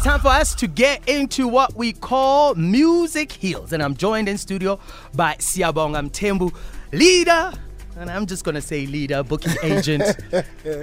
It's 0.00 0.06
time 0.06 0.20
for 0.20 0.28
us 0.28 0.54
to 0.54 0.66
get 0.66 1.06
into 1.06 1.46
what 1.46 1.76
we 1.76 1.92
call 1.92 2.54
Music 2.54 3.30
Heals. 3.30 3.74
And 3.74 3.82
I'm 3.82 3.94
joined 3.94 4.30
in 4.30 4.38
studio 4.38 4.80
by 5.14 5.34
Siyabonga 5.34 6.08
Mthembu, 6.08 6.54
leader. 6.90 7.52
And 7.98 8.10
I'm 8.10 8.24
just 8.24 8.42
gonna 8.42 8.62
say 8.62 8.86
leader, 8.86 9.22
booking 9.22 9.52
agent, 9.62 10.04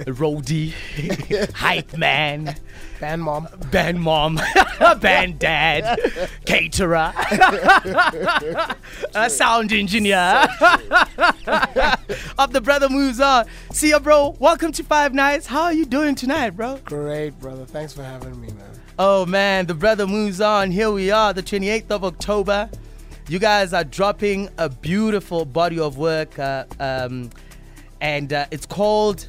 roadie, 0.06 0.72
hype 1.52 1.96
man, 1.96 2.54
Band 3.00 3.22
mom. 3.24 3.48
band 3.72 4.00
mom, 4.00 4.40
band 5.00 5.40
dad, 5.40 5.98
caterer, 6.44 7.12
a 9.16 9.28
sound 9.28 9.72
engineer 9.72 10.46
of 12.38 12.52
the 12.52 12.60
Brother 12.62 12.88
Moves 12.88 13.18
On. 13.18 13.46
See 13.72 13.90
ya, 13.90 13.98
bro. 13.98 14.36
Welcome 14.38 14.70
to 14.70 14.84
Five 14.84 15.12
Nights. 15.12 15.48
How 15.48 15.62
are 15.64 15.72
you 15.72 15.86
doing 15.86 16.14
tonight, 16.14 16.50
bro? 16.50 16.78
Great, 16.84 17.30
brother. 17.40 17.64
Thanks 17.64 17.92
for 17.92 18.04
having 18.04 18.40
me, 18.40 18.46
man. 18.52 18.67
Oh 19.00 19.24
man, 19.24 19.66
the 19.66 19.74
brother 19.74 20.08
moves 20.08 20.40
on. 20.40 20.72
Here 20.72 20.90
we 20.90 21.12
are, 21.12 21.32
the 21.32 21.40
28th 21.40 21.88
of 21.92 22.02
October. 22.02 22.68
You 23.28 23.38
guys 23.38 23.72
are 23.72 23.84
dropping 23.84 24.48
a 24.58 24.68
beautiful 24.68 25.44
body 25.44 25.78
of 25.78 25.98
work, 25.98 26.36
uh, 26.36 26.64
um, 26.80 27.30
and 28.00 28.32
uh, 28.32 28.46
it's 28.50 28.66
called 28.66 29.28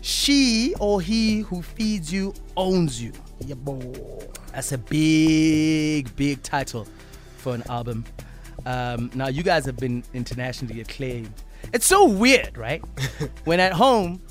She 0.00 0.74
or 0.80 1.02
He 1.02 1.40
Who 1.40 1.60
Feeds 1.60 2.10
You 2.10 2.32
Owns 2.56 3.02
You. 3.02 3.12
Yeah, 3.40 3.56
boy. 3.56 4.26
That's 4.54 4.72
a 4.72 4.78
big, 4.78 6.16
big 6.16 6.42
title 6.42 6.86
for 7.36 7.54
an 7.54 7.62
album. 7.68 8.06
Um, 8.64 9.10
now, 9.14 9.28
you 9.28 9.42
guys 9.42 9.66
have 9.66 9.76
been 9.76 10.02
internationally 10.14 10.80
acclaimed. 10.80 11.34
It's 11.74 11.84
so 11.84 12.06
weird, 12.06 12.56
right? 12.56 12.82
when 13.44 13.60
at 13.60 13.74
home, 13.74 14.22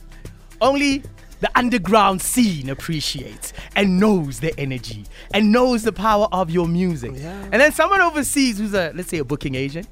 only 0.61 1.03
the 1.43 1.51
underground 1.57 2.21
scene 2.21 2.69
appreciates 2.69 3.51
and 3.75 3.99
knows 3.99 4.39
the 4.39 4.57
energy 4.57 5.03
and 5.33 5.51
knows 5.51 5.83
the 5.83 5.91
power 5.91 6.29
of 6.31 6.49
your 6.49 6.69
music. 6.69 7.11
Yeah. 7.15 7.49
And 7.51 7.59
then 7.59 7.73
someone 7.73 7.99
overseas 7.99 8.59
who's 8.59 8.73
a, 8.73 8.93
let's 8.95 9.09
say, 9.09 9.17
a 9.17 9.25
booking 9.25 9.53
agent, 9.53 9.89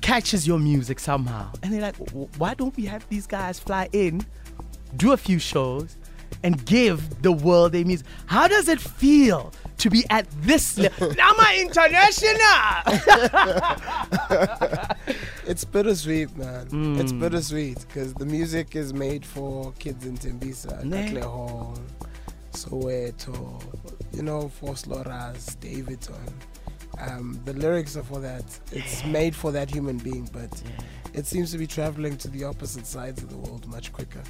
catches 0.00 0.46
your 0.46 0.58
music 0.58 1.00
somehow. 1.00 1.52
And 1.62 1.74
they're 1.74 1.82
like, 1.82 1.96
why 2.38 2.54
don't 2.54 2.74
we 2.78 2.86
have 2.86 3.06
these 3.10 3.26
guys 3.26 3.60
fly 3.60 3.90
in, 3.92 4.24
do 4.96 5.12
a 5.12 5.18
few 5.18 5.38
shows, 5.38 5.98
and 6.42 6.64
give 6.64 7.20
the 7.20 7.32
world 7.32 7.72
their 7.72 7.84
music? 7.84 8.06
How 8.24 8.48
does 8.48 8.68
it 8.68 8.80
feel 8.80 9.52
to 9.76 9.90
be 9.90 10.06
at 10.08 10.30
this 10.40 10.78
level? 10.78 11.12
now 11.14 11.30
I'm 11.36 11.60
international! 11.60 12.38
It's 15.58 15.64
bittersweet, 15.64 16.36
man. 16.36 16.66
It's 17.00 17.10
Mm. 17.10 17.18
bittersweet 17.18 17.80
because 17.80 18.14
the 18.14 18.24
music 18.24 18.76
is 18.76 18.94
made 18.94 19.26
for 19.26 19.72
kids 19.80 20.06
in 20.06 20.16
Tembisa, 20.16 20.84
Ne. 20.84 21.08
Katlehong, 21.10 21.80
Soweto, 22.52 23.60
you 24.12 24.22
know, 24.22 24.48
for 24.50 24.74
Sloras, 24.74 25.58
Davidson. 25.58 26.14
Um, 27.00 27.40
the 27.44 27.54
lyrics 27.54 27.96
are 27.96 28.04
for 28.04 28.20
that. 28.20 28.44
It's 28.70 29.04
made 29.04 29.34
for 29.34 29.50
that 29.50 29.68
human 29.68 29.98
being, 29.98 30.30
but 30.32 30.62
it 31.12 31.26
seems 31.26 31.50
to 31.50 31.58
be 31.58 31.66
traveling 31.66 32.16
to 32.18 32.28
the 32.28 32.44
opposite 32.44 32.86
sides 32.86 33.20
of 33.24 33.28
the 33.28 33.36
world 33.36 33.66
much 33.66 33.92
quicker. 33.92 34.22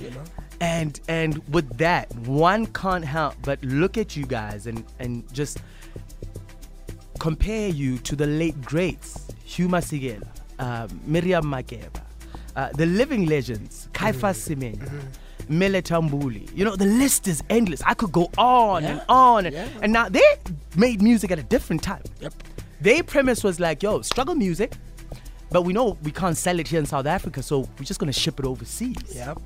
You 0.00 0.10
know? 0.10 0.22
and 0.60 1.00
and 1.08 1.38
with 1.48 1.76
that, 1.78 2.14
one 2.18 2.66
can't 2.66 3.04
help 3.04 3.34
but 3.42 3.60
look 3.64 3.98
at 3.98 4.16
you 4.16 4.26
guys 4.26 4.68
and, 4.68 4.84
and 5.00 5.24
just 5.34 5.58
compare 7.18 7.68
you 7.68 7.98
to 7.98 8.14
the 8.14 8.28
late 8.28 8.60
greats, 8.62 9.26
Hugh 9.44 9.66
Masekela, 9.66 10.28
uh, 10.58 10.88
Miriam 11.06 11.44
Makeba, 11.44 12.00
uh, 12.56 12.70
the 12.72 12.86
living 12.86 13.26
legends, 13.26 13.88
Caiphus 13.92 14.48
Semenya, 14.48 14.90
Mele 15.48 15.80
Tambuli. 15.82 16.48
You 16.56 16.64
know, 16.64 16.76
the 16.76 16.84
list 16.86 17.26
is 17.28 17.42
endless. 17.48 17.82
I 17.82 17.94
could 17.94 18.12
go 18.12 18.30
on 18.36 18.84
and 18.84 19.00
on. 19.08 19.46
And, 19.46 19.54
Yeah. 19.54 19.68
and 19.82 19.92
now 19.92 20.08
they 20.08 20.22
made 20.76 21.00
music 21.02 21.30
at 21.30 21.38
a 21.38 21.42
different 21.42 21.82
time. 21.82 22.02
Yep. 22.20 22.34
Their 22.80 23.02
premise 23.02 23.42
was 23.42 23.58
like, 23.58 23.82
yo, 23.82 24.02
struggle 24.02 24.34
music, 24.34 24.72
but 25.50 25.62
we 25.62 25.72
know 25.72 25.96
we 26.02 26.10
can't 26.12 26.36
sell 26.36 26.58
it 26.60 26.68
here 26.68 26.78
in 26.78 26.86
South 26.86 27.06
Africa, 27.06 27.42
so 27.42 27.60
we're 27.78 27.84
just 27.84 27.98
gonna 27.98 28.12
ship 28.12 28.38
it 28.38 28.46
overseas. 28.46 28.96
Yep. 29.14 29.38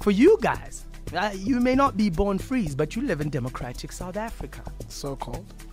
For 0.00 0.10
you 0.10 0.36
guys, 0.42 0.84
uh, 1.14 1.30
you 1.34 1.60
may 1.60 1.74
not 1.76 1.96
be 1.96 2.10
born 2.10 2.38
free, 2.38 2.68
but 2.76 2.96
you 2.96 3.02
live 3.02 3.20
in 3.20 3.30
democratic 3.30 3.92
South 3.92 4.16
Africa. 4.16 4.60
So 4.88 5.14
called. 5.16 5.46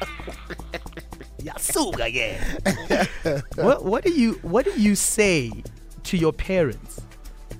Yasuga, 1.40 2.12
yeah. 2.12 3.40
what, 3.64 3.84
what 3.84 4.04
do 4.04 4.12
you 4.12 4.34
What 4.42 4.64
do 4.64 4.72
you 4.80 4.94
say 4.94 5.50
to 6.04 6.16
your 6.16 6.32
parents 6.32 7.00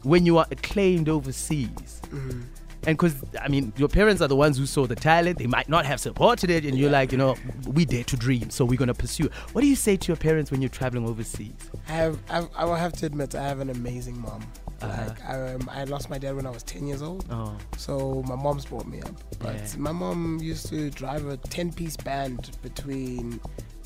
when 0.02 0.26
you 0.26 0.38
are 0.38 0.46
acclaimed 0.50 1.08
overseas? 1.08 2.00
Mm. 2.08 2.44
And 2.86 2.96
because 2.96 3.14
I 3.41 3.48
mean, 3.48 3.72
your 3.76 3.88
parents 3.88 4.22
are 4.22 4.28
the 4.28 4.36
ones 4.36 4.56
who 4.58 4.66
saw 4.66 4.86
the 4.86 4.94
talent. 4.96 5.38
They 5.38 5.46
might 5.46 5.68
not 5.68 5.84
have 5.86 6.00
supported 6.00 6.48
it, 6.50 6.64
and 6.64 6.78
you're 6.78 6.91
like, 6.91 7.12
you 7.12 7.18
know, 7.18 7.36
we 7.66 7.84
dare 7.84 8.04
to 8.04 8.16
dream, 8.16 8.50
so 8.50 8.64
we're 8.64 8.78
gonna 8.78 8.94
pursue. 8.94 9.28
What 9.52 9.60
do 9.60 9.66
you 9.66 9.76
say 9.76 9.96
to 9.96 10.08
your 10.08 10.16
parents 10.16 10.50
when 10.50 10.62
you're 10.62 10.70
traveling 10.70 11.06
overseas? 11.06 11.52
I 11.88 11.92
have, 11.92 12.19
I 12.30 12.64
will 12.64 12.74
have 12.74 12.92
to 12.94 13.06
admit, 13.06 13.34
I 13.34 13.42
have 13.46 13.60
an 13.60 13.70
amazing 13.70 14.20
mom. 14.20 14.42
Uh-huh. 14.82 15.04
Like, 15.08 15.24
I, 15.26 15.52
um, 15.54 15.69
I 15.70 15.84
lost 15.84 16.08
my 16.08 16.16
dad 16.16 16.34
when 16.36 16.46
I 16.46 16.50
was 16.50 16.62
10 16.62 16.86
years 16.86 17.02
old. 17.02 17.26
Oh, 17.30 17.54
So 17.76 18.22
my 18.26 18.34
mom's 18.34 18.64
brought 18.64 18.86
me 18.86 19.02
up. 19.02 19.12
But 19.38 19.56
Yeah. 19.56 19.66
my 19.76 19.92
mom 19.92 20.38
used 20.40 20.70
to 20.70 20.88
drive 20.88 21.26
a 21.26 21.36
10 21.36 21.72
piece 21.74 21.98
band 21.98 22.56
between 22.62 23.40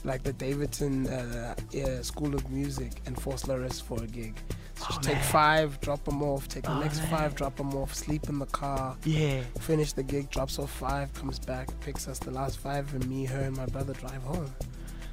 like 0.04 0.22
the 0.22 0.32
Davidson 0.34 1.08
uh, 1.08 1.54
uh, 1.84 2.02
School 2.02 2.32
of 2.34 2.48
Music 2.48 2.92
and 3.06 3.20
Force 3.20 3.42
Laris 3.44 3.82
for 3.82 4.00
a 4.04 4.06
gig. 4.06 4.36
So 4.76 4.86
Oh, 4.90 4.98
take 5.00 5.14
man. 5.14 5.22
five, 5.24 5.80
drop 5.80 6.04
them 6.04 6.22
off, 6.22 6.48
take 6.48 6.68
Oh, 6.68 6.74
the 6.74 6.80
next 6.80 6.98
man. 6.98 7.08
five, 7.10 7.34
drop 7.34 7.56
them 7.56 7.74
off, 7.74 7.94
sleep 7.94 8.28
in 8.28 8.38
the 8.38 8.46
car, 8.46 8.96
yeah. 9.04 9.40
finish 9.60 9.92
the 9.92 10.02
gig, 10.02 10.28
drops 10.30 10.58
off 10.58 10.70
five, 10.70 11.12
comes 11.14 11.38
back, 11.38 11.68
picks 11.80 12.08
us 12.08 12.18
the 12.18 12.30
last 12.32 12.58
five, 12.58 12.92
and 12.94 13.08
me, 13.08 13.24
her, 13.24 13.40
and 13.42 13.56
my 13.56 13.66
brother 13.66 13.92
drive 13.94 14.22
home. 14.22 14.52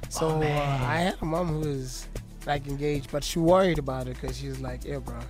So 0.08 0.28
Oh, 0.28 0.42
uh. 0.42 0.44
I 0.44 0.96
had 0.98 1.16
a 1.22 1.24
mom 1.24 1.46
who 1.48 1.60
was 1.60 2.06
like 2.44 2.66
engaged, 2.66 3.10
but 3.12 3.22
she 3.22 3.38
worried 3.38 3.78
about 3.78 4.08
it 4.08 4.20
because 4.20 4.36
she 4.36 4.48
was 4.48 4.60
like, 4.60 4.84
"Yeah, 4.84 4.98
bro, 4.98 5.20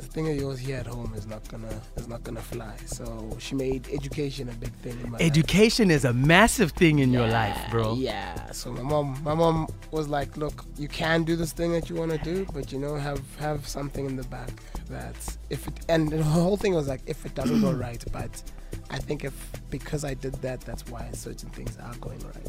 the 0.00 0.06
thing 0.06 0.28
of 0.28 0.36
yours 0.36 0.58
here 0.58 0.78
at 0.78 0.86
home 0.86 1.12
is 1.16 1.26
not 1.26 1.46
gonna 1.48 1.80
is 1.96 2.08
not 2.08 2.22
gonna 2.24 2.40
fly." 2.40 2.74
So 2.86 3.04
she 3.38 3.54
made 3.54 3.88
education 3.92 4.48
a 4.48 4.52
big 4.52 4.72
thing 4.82 4.96
in 5.00 5.10
my 5.10 5.18
life. 5.18 5.26
Education 5.26 5.90
is 5.90 6.04
a 6.04 6.12
massive 6.12 6.72
thing 6.72 6.98
in 6.98 7.12
your 7.12 7.28
life, 7.28 7.58
bro. 7.70 7.94
Yeah. 7.94 8.50
So 8.52 8.72
my 8.72 8.82
mom, 8.82 9.18
my 9.22 9.34
mom 9.34 9.66
was 9.90 10.08
like, 10.08 10.36
"Look, 10.36 10.64
you 10.76 10.88
can 10.88 11.24
do 11.24 11.36
this 11.36 11.52
thing 11.52 11.72
that 11.72 11.88
you 11.88 11.96
want 11.96 12.10
to 12.12 12.18
do, 12.18 12.46
but 12.52 12.72
you 12.72 12.78
know, 12.78 12.94
have 12.96 13.22
have 13.38 13.66
something 13.68 14.06
in 14.06 14.16
the 14.16 14.24
back 14.24 14.50
that 14.88 15.16
if 15.50 15.66
it." 15.68 15.74
And 15.88 16.10
the 16.10 16.22
whole 16.22 16.56
thing 16.56 16.74
was 16.74 16.88
like, 16.88 17.02
if 17.06 17.24
it 17.26 17.34
doesn't 17.34 17.60
go 17.60 17.72
right, 17.86 18.02
but 18.12 18.42
I 18.90 18.98
think 18.98 19.24
if 19.24 19.34
because 19.70 20.04
I 20.04 20.14
did 20.14 20.34
that, 20.42 20.60
that's 20.62 20.84
why 20.86 21.08
certain 21.12 21.50
things 21.50 21.76
are 21.82 21.94
going 21.96 22.20
right. 22.20 22.48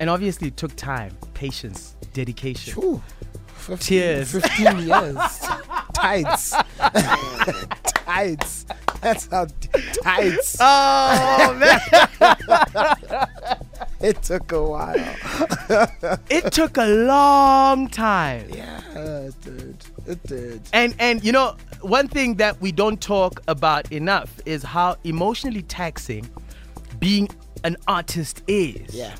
And 0.00 0.10
obviously, 0.10 0.48
it 0.48 0.56
took 0.56 0.74
time, 0.76 1.16
patience, 1.34 1.94
dedication. 2.12 2.74
Phew. 2.74 3.02
15, 3.56 3.78
Tears. 3.78 4.32
15 4.32 4.78
years. 4.88 5.16
Tights. 5.94 6.54
tights. 7.84 8.66
That's 9.00 9.26
how 9.26 9.46
tights. 10.02 10.56
Oh 10.60 11.54
man, 11.58 11.80
It 14.00 14.22
took 14.22 14.52
a 14.52 14.62
while. 14.62 15.16
it 16.28 16.52
took 16.52 16.76
a 16.76 16.86
long 16.86 17.88
time. 17.88 18.46
Yeah, 18.52 18.80
it 18.98 19.40
did. 19.40 19.76
It 20.06 20.22
did. 20.24 20.60
And 20.74 20.94
and 20.98 21.24
you 21.24 21.32
know, 21.32 21.56
one 21.80 22.08
thing 22.08 22.34
that 22.34 22.60
we 22.60 22.70
don't 22.70 23.00
talk 23.00 23.40
about 23.48 23.90
enough 23.92 24.30
is 24.44 24.62
how 24.62 24.96
emotionally 25.04 25.62
taxing 25.62 26.28
being 26.98 27.28
an 27.64 27.76
artist 27.88 28.42
is. 28.46 28.94
Yeah. 28.94 29.14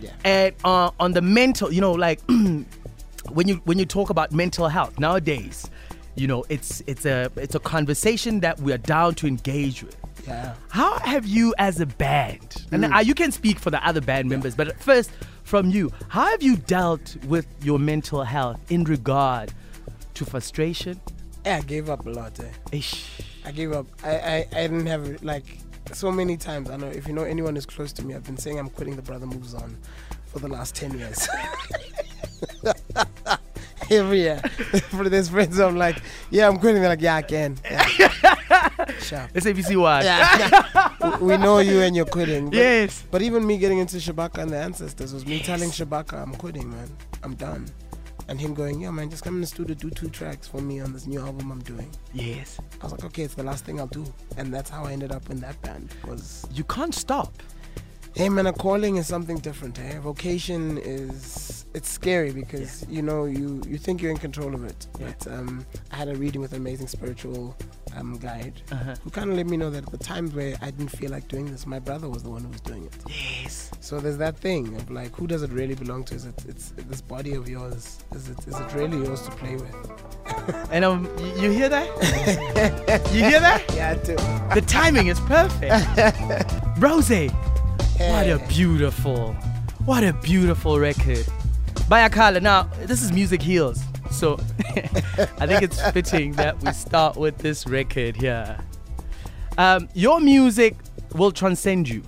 Yeah. 0.00 0.10
And 0.24 0.54
uh, 0.64 0.90
on 1.00 1.12
the 1.12 1.22
mental, 1.22 1.72
you 1.72 1.80
know, 1.80 1.92
like 1.92 2.20
when 2.28 3.48
you 3.48 3.56
when 3.64 3.78
you 3.78 3.84
talk 3.84 4.10
about 4.10 4.30
mental 4.32 4.68
health 4.68 4.98
nowadays, 4.98 5.68
you 6.16 6.26
know, 6.26 6.44
it's 6.48 6.82
it's 6.86 7.04
a 7.06 7.30
it's 7.36 7.54
a 7.54 7.60
conversation 7.60 8.40
that 8.40 8.60
we 8.60 8.72
are 8.72 8.78
down 8.78 9.14
to 9.16 9.26
engage 9.26 9.82
with. 9.82 9.96
Yeah. 10.26 10.54
How 10.68 10.98
have 11.00 11.26
you, 11.26 11.54
as 11.58 11.80
a 11.80 11.86
band, 11.86 12.66
and 12.72 12.84
uh, 12.84 12.98
you 12.98 13.14
can 13.14 13.30
speak 13.30 13.58
for 13.58 13.70
the 13.70 13.84
other 13.86 14.00
band 14.00 14.28
members, 14.28 14.54
but 14.54 14.80
first 14.80 15.10
from 15.42 15.70
you, 15.70 15.92
how 16.08 16.26
have 16.26 16.42
you 16.42 16.56
dealt 16.56 17.16
with 17.26 17.46
your 17.62 17.78
mental 17.78 18.22
health 18.24 18.58
in 18.70 18.84
regard 18.84 19.52
to 20.14 20.24
frustration? 20.24 21.00
Yeah, 21.44 21.58
I 21.58 21.60
gave 21.60 21.90
up 21.90 22.06
a 22.06 22.10
lot. 22.10 22.40
Eh? 22.40 22.78
Ish. 22.78 23.20
I 23.44 23.52
gave 23.52 23.72
up. 23.72 23.86
I, 24.02 24.16
I, 24.16 24.46
I 24.52 24.62
didn't 24.62 24.86
have 24.86 25.22
like 25.22 25.58
so 25.92 26.10
many 26.10 26.36
times. 26.38 26.70
I 26.70 26.76
know 26.76 26.86
if 26.86 27.06
you 27.06 27.12
know 27.12 27.24
anyone 27.24 27.54
who's 27.54 27.66
close 27.66 27.92
to 27.94 28.04
me, 28.04 28.14
I've 28.14 28.24
been 28.24 28.38
saying 28.38 28.58
I'm 28.58 28.70
quitting 28.70 28.96
the 28.96 29.02
Brother 29.02 29.26
Moves 29.26 29.52
On 29.52 29.76
for 30.26 30.38
the 30.38 30.48
last 30.48 30.74
ten 30.74 30.96
years. 30.98 31.28
Every 33.90 34.20
year, 34.20 34.38
for 34.90 35.08
this 35.08 35.28
friends, 35.28 35.58
I'm 35.58 35.76
like, 35.76 36.00
yeah, 36.30 36.48
I'm 36.48 36.58
quitting. 36.58 36.80
They're 36.80 36.90
like, 36.90 37.00
yeah, 37.02 37.16
I 37.16 37.22
can. 37.22 37.56
Yeah. 37.64 37.86
Sharp. 39.00 39.32
SABC 39.32 39.76
Watch. 39.76 40.04
Yeah. 40.04 41.18
we 41.20 41.36
know 41.36 41.58
you 41.58 41.80
and 41.80 41.94
you're 41.96 42.06
quitting. 42.06 42.46
But, 42.50 42.56
Yes. 42.56 43.04
but 43.10 43.22
even 43.22 43.46
me 43.46 43.58
getting 43.58 43.78
into 43.78 43.96
Shabaka 43.96 44.38
and 44.38 44.50
the 44.50 44.56
ancestors 44.58 45.12
was 45.12 45.26
me 45.26 45.40
telling 45.40 45.70
Shabaka, 45.70 46.22
I'm 46.22 46.34
quitting, 46.34 46.70
man. 46.70 46.90
I'm 47.22 47.34
done. 47.34 47.66
and 48.28 48.40
him 48.40 48.54
going, 48.54 48.80
"Yo, 48.80 48.90
man, 48.90 49.10
just 49.10 49.22
come 49.22 49.34
in 49.34 49.42
the 49.42 49.46
studio, 49.46 49.74
do 49.74 49.90
two 49.90 50.08
tracks 50.08 50.48
for 50.48 50.58
me 50.62 50.80
on 50.80 50.94
this 50.94 51.06
new 51.06 51.20
album 51.20 51.52
I'm 51.52 51.60
doing." 51.62 51.90
Yes. 52.14 52.58
I 52.80 52.84
was 52.84 52.92
like, 52.92 53.04
"Okay, 53.04 53.22
it's 53.22 53.34
the 53.34 53.42
last 53.42 53.66
thing 53.66 53.78
I'll 53.78 53.86
do," 53.86 54.04
and 54.38 54.52
that's 54.54 54.70
how 54.70 54.84
I 54.84 54.92
ended 54.92 55.12
up 55.12 55.28
in 55.28 55.40
that 55.40 55.60
band. 55.60 55.90
Was 56.08 56.46
You 56.50 56.64
can't 56.64 56.94
stop. 56.94 57.34
Hey, 58.14 58.28
man, 58.28 58.46
a 58.46 58.52
calling 58.52 58.96
is 58.96 59.06
something 59.06 59.38
different. 59.38 59.76
Hey, 59.76 59.98
vocation 59.98 60.78
is 60.78 61.64
it's 61.74 61.88
scary 61.88 62.30
because 62.32 62.86
you 62.88 63.02
know 63.02 63.24
you 63.24 63.60
you 63.66 63.78
think 63.78 64.00
you're 64.00 64.10
in 64.12 64.16
control 64.16 64.54
of 64.54 64.64
it, 64.64 64.86
Yeah. 65.00 65.12
but 65.18 65.32
um, 65.32 65.66
I 65.90 65.96
had 65.96 66.08
a 66.08 66.14
reading 66.14 66.40
with 66.40 66.52
an 66.52 66.58
amazing 66.58 66.86
spiritual 66.86 67.56
um, 67.96 68.16
guide 68.18 68.62
Uh-huh. 68.70 68.94
who 69.02 69.10
kind 69.10 69.30
of 69.30 69.36
let 69.36 69.46
me 69.46 69.56
know 69.56 69.70
that 69.70 69.84
at 69.84 69.90
the 69.90 69.98
times 69.98 70.34
where 70.34 70.56
I 70.62 70.70
didn't 70.70 70.90
feel 70.96 71.10
like 71.10 71.26
doing 71.28 71.46
this, 71.50 71.66
my 71.66 71.78
brother 71.80 72.08
was 72.08 72.22
the 72.22 72.30
one 72.30 72.42
who 72.42 72.48
was 72.50 72.60
doing 72.60 72.84
it. 72.86 72.94
Yes. 73.08 73.70
So 73.80 73.98
there's 74.00 74.18
that 74.18 74.36
thing 74.38 74.74
of 74.76 74.88
like, 74.90 75.14
who 75.16 75.26
does 75.26 75.42
it 75.42 75.50
really 75.50 75.74
belong 75.74 76.04
to? 76.04 76.14
Is 76.14 76.24
it 76.26 76.44
it's 76.48 76.72
this 76.76 77.00
body 77.00 77.34
of 77.34 77.48
yours? 77.48 77.98
Is 78.14 78.28
it 78.28 78.38
is 78.46 78.58
it 78.58 78.72
really 78.74 78.98
yours 78.98 79.22
to 79.22 79.30
play 79.32 79.56
with? 79.56 79.74
And 80.70 80.84
um, 80.84 81.08
you 81.36 81.50
hear 81.50 81.68
that? 81.68 81.86
you 83.14 83.22
hear 83.24 83.40
that? 83.40 83.62
Yeah, 83.74 83.90
I 83.90 83.94
do. 84.04 84.14
The 84.60 84.64
timing 84.66 85.06
is 85.08 85.18
perfect. 85.20 85.74
Rose, 86.78 87.10
what 87.98 88.28
a 88.28 88.44
beautiful, 88.48 89.34
what 89.84 90.02
a 90.02 90.12
beautiful 90.14 90.78
record. 90.80 91.24
By 91.88 92.08
Akala. 92.08 92.42
Now, 92.42 92.64
this 92.86 93.02
is 93.02 93.12
Music 93.12 93.40
Heals. 93.40 93.82
So 94.10 94.38
I 95.38 95.46
think 95.46 95.62
it's 95.62 95.80
fitting 95.90 96.32
that 96.32 96.60
we 96.62 96.72
start 96.72 97.16
with 97.16 97.38
this 97.38 97.66
record 97.66 98.16
here. 98.16 98.58
Um, 99.58 99.88
your 99.94 100.20
music 100.20 100.76
will 101.14 101.30
transcend 101.30 101.88
you. 101.88 102.02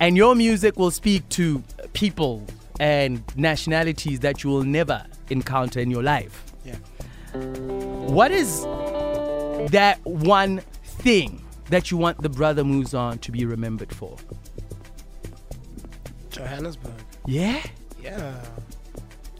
And 0.00 0.16
your 0.16 0.34
music 0.34 0.76
will 0.78 0.90
speak 0.90 1.28
to 1.30 1.62
people 1.92 2.46
and 2.80 3.22
nationalities 3.36 4.20
that 4.20 4.42
you 4.42 4.50
will 4.50 4.64
never 4.64 5.04
encounter 5.30 5.80
in 5.80 5.90
your 5.90 6.02
life. 6.02 6.44
Yeah. 6.64 6.76
What 7.34 8.32
is 8.32 8.62
that 9.70 10.00
one 10.04 10.58
thing 10.84 11.41
that 11.70 11.90
you 11.90 11.96
want 11.96 12.20
the 12.22 12.28
brother 12.28 12.64
moves 12.64 12.94
on 12.94 13.18
to 13.18 13.32
be 13.32 13.44
remembered 13.44 13.94
for? 13.94 14.16
Johannesburg. 16.30 16.92
Yeah? 17.26 17.62
Yeah. 18.02 18.34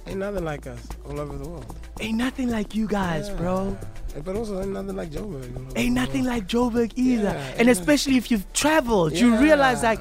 Ain't 0.07 0.19
nothing 0.19 0.45
like 0.45 0.67
us 0.67 0.87
all 1.07 1.19
over 1.19 1.37
the 1.37 1.49
world. 1.49 1.77
Ain't 2.01 2.19
nothing 2.19 2.51
like 2.51 2.75
you 2.75 2.87
guys, 2.87 3.31
bro. 3.31 3.77
But 4.25 4.37
also 4.37 4.61
ain't 4.61 4.73
nothing 4.73 4.97
like 4.97 5.11
Joburg. 5.11 5.77
Ain't 5.77 5.95
nothing 5.95 6.25
like 6.25 6.47
Joburg 6.47 6.93
either. 6.97 7.23
Yeah, 7.23 7.55
and 7.57 7.71
especially 7.71 8.17
if 8.17 8.31
you've 8.31 8.51
traveled, 8.53 9.13
you 9.13 9.37
realize 9.37 9.83
like 9.83 10.01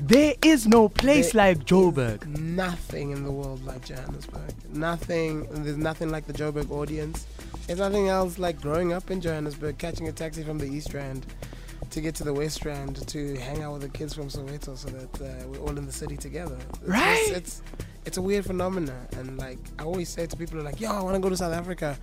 there 0.00 0.34
is 0.42 0.66
no 0.66 0.88
place 0.88 1.32
There 1.32 1.54
like 1.54 1.64
Joburg. 1.64 2.26
Nothing 2.38 3.10
in 3.12 3.24
the 3.24 3.30
world 3.30 3.64
like 3.64 3.84
Johannesburg. 3.84 4.52
Nothing. 4.72 5.46
There's 5.64 5.76
nothing 5.76 6.10
like 6.10 6.26
the 6.26 6.32
Joburg 6.32 6.70
audience. 6.70 7.26
There's 7.66 7.78
nothing 7.78 8.08
else 8.08 8.38
like 8.38 8.60
growing 8.60 8.92
up 8.92 9.10
in 9.10 9.20
Johannesburg, 9.20 9.78
catching 9.78 10.08
a 10.08 10.12
taxi 10.12 10.42
from 10.42 10.58
the 10.58 10.66
East 10.66 10.92
Rand 10.92 11.24
to 11.90 12.00
get 12.00 12.14
to 12.16 12.24
the 12.24 12.34
West 12.34 12.64
Rand 12.64 13.06
to 13.08 13.36
hang 13.38 13.62
out 13.62 13.74
with 13.74 13.82
the 13.82 13.88
kids 13.88 14.14
from 14.14 14.28
Soweto, 14.28 14.76
so 14.76 14.88
that 14.88 15.20
uh, 15.22 15.48
we're 15.48 15.58
all 15.60 15.76
in 15.78 15.86
the 15.86 15.92
city 15.92 16.16
together. 16.16 16.56
It's 16.80 16.88
Right. 16.88 17.26
it's 17.30 17.62
it's 18.06 18.16
a 18.18 18.22
weird 18.22 18.44
phenomenon, 18.44 19.06
and 19.18 19.38
like 19.38 19.58
I 19.78 19.84
always 19.84 20.08
say 20.08 20.26
to 20.26 20.36
people, 20.36 20.60
like, 20.62 20.80
"Yo, 20.80 20.90
I 20.90 21.00
want 21.02 21.14
to 21.16 21.20
go 21.20 21.28
to 21.28 21.36
South 21.36 21.52
Africa." 21.54 21.96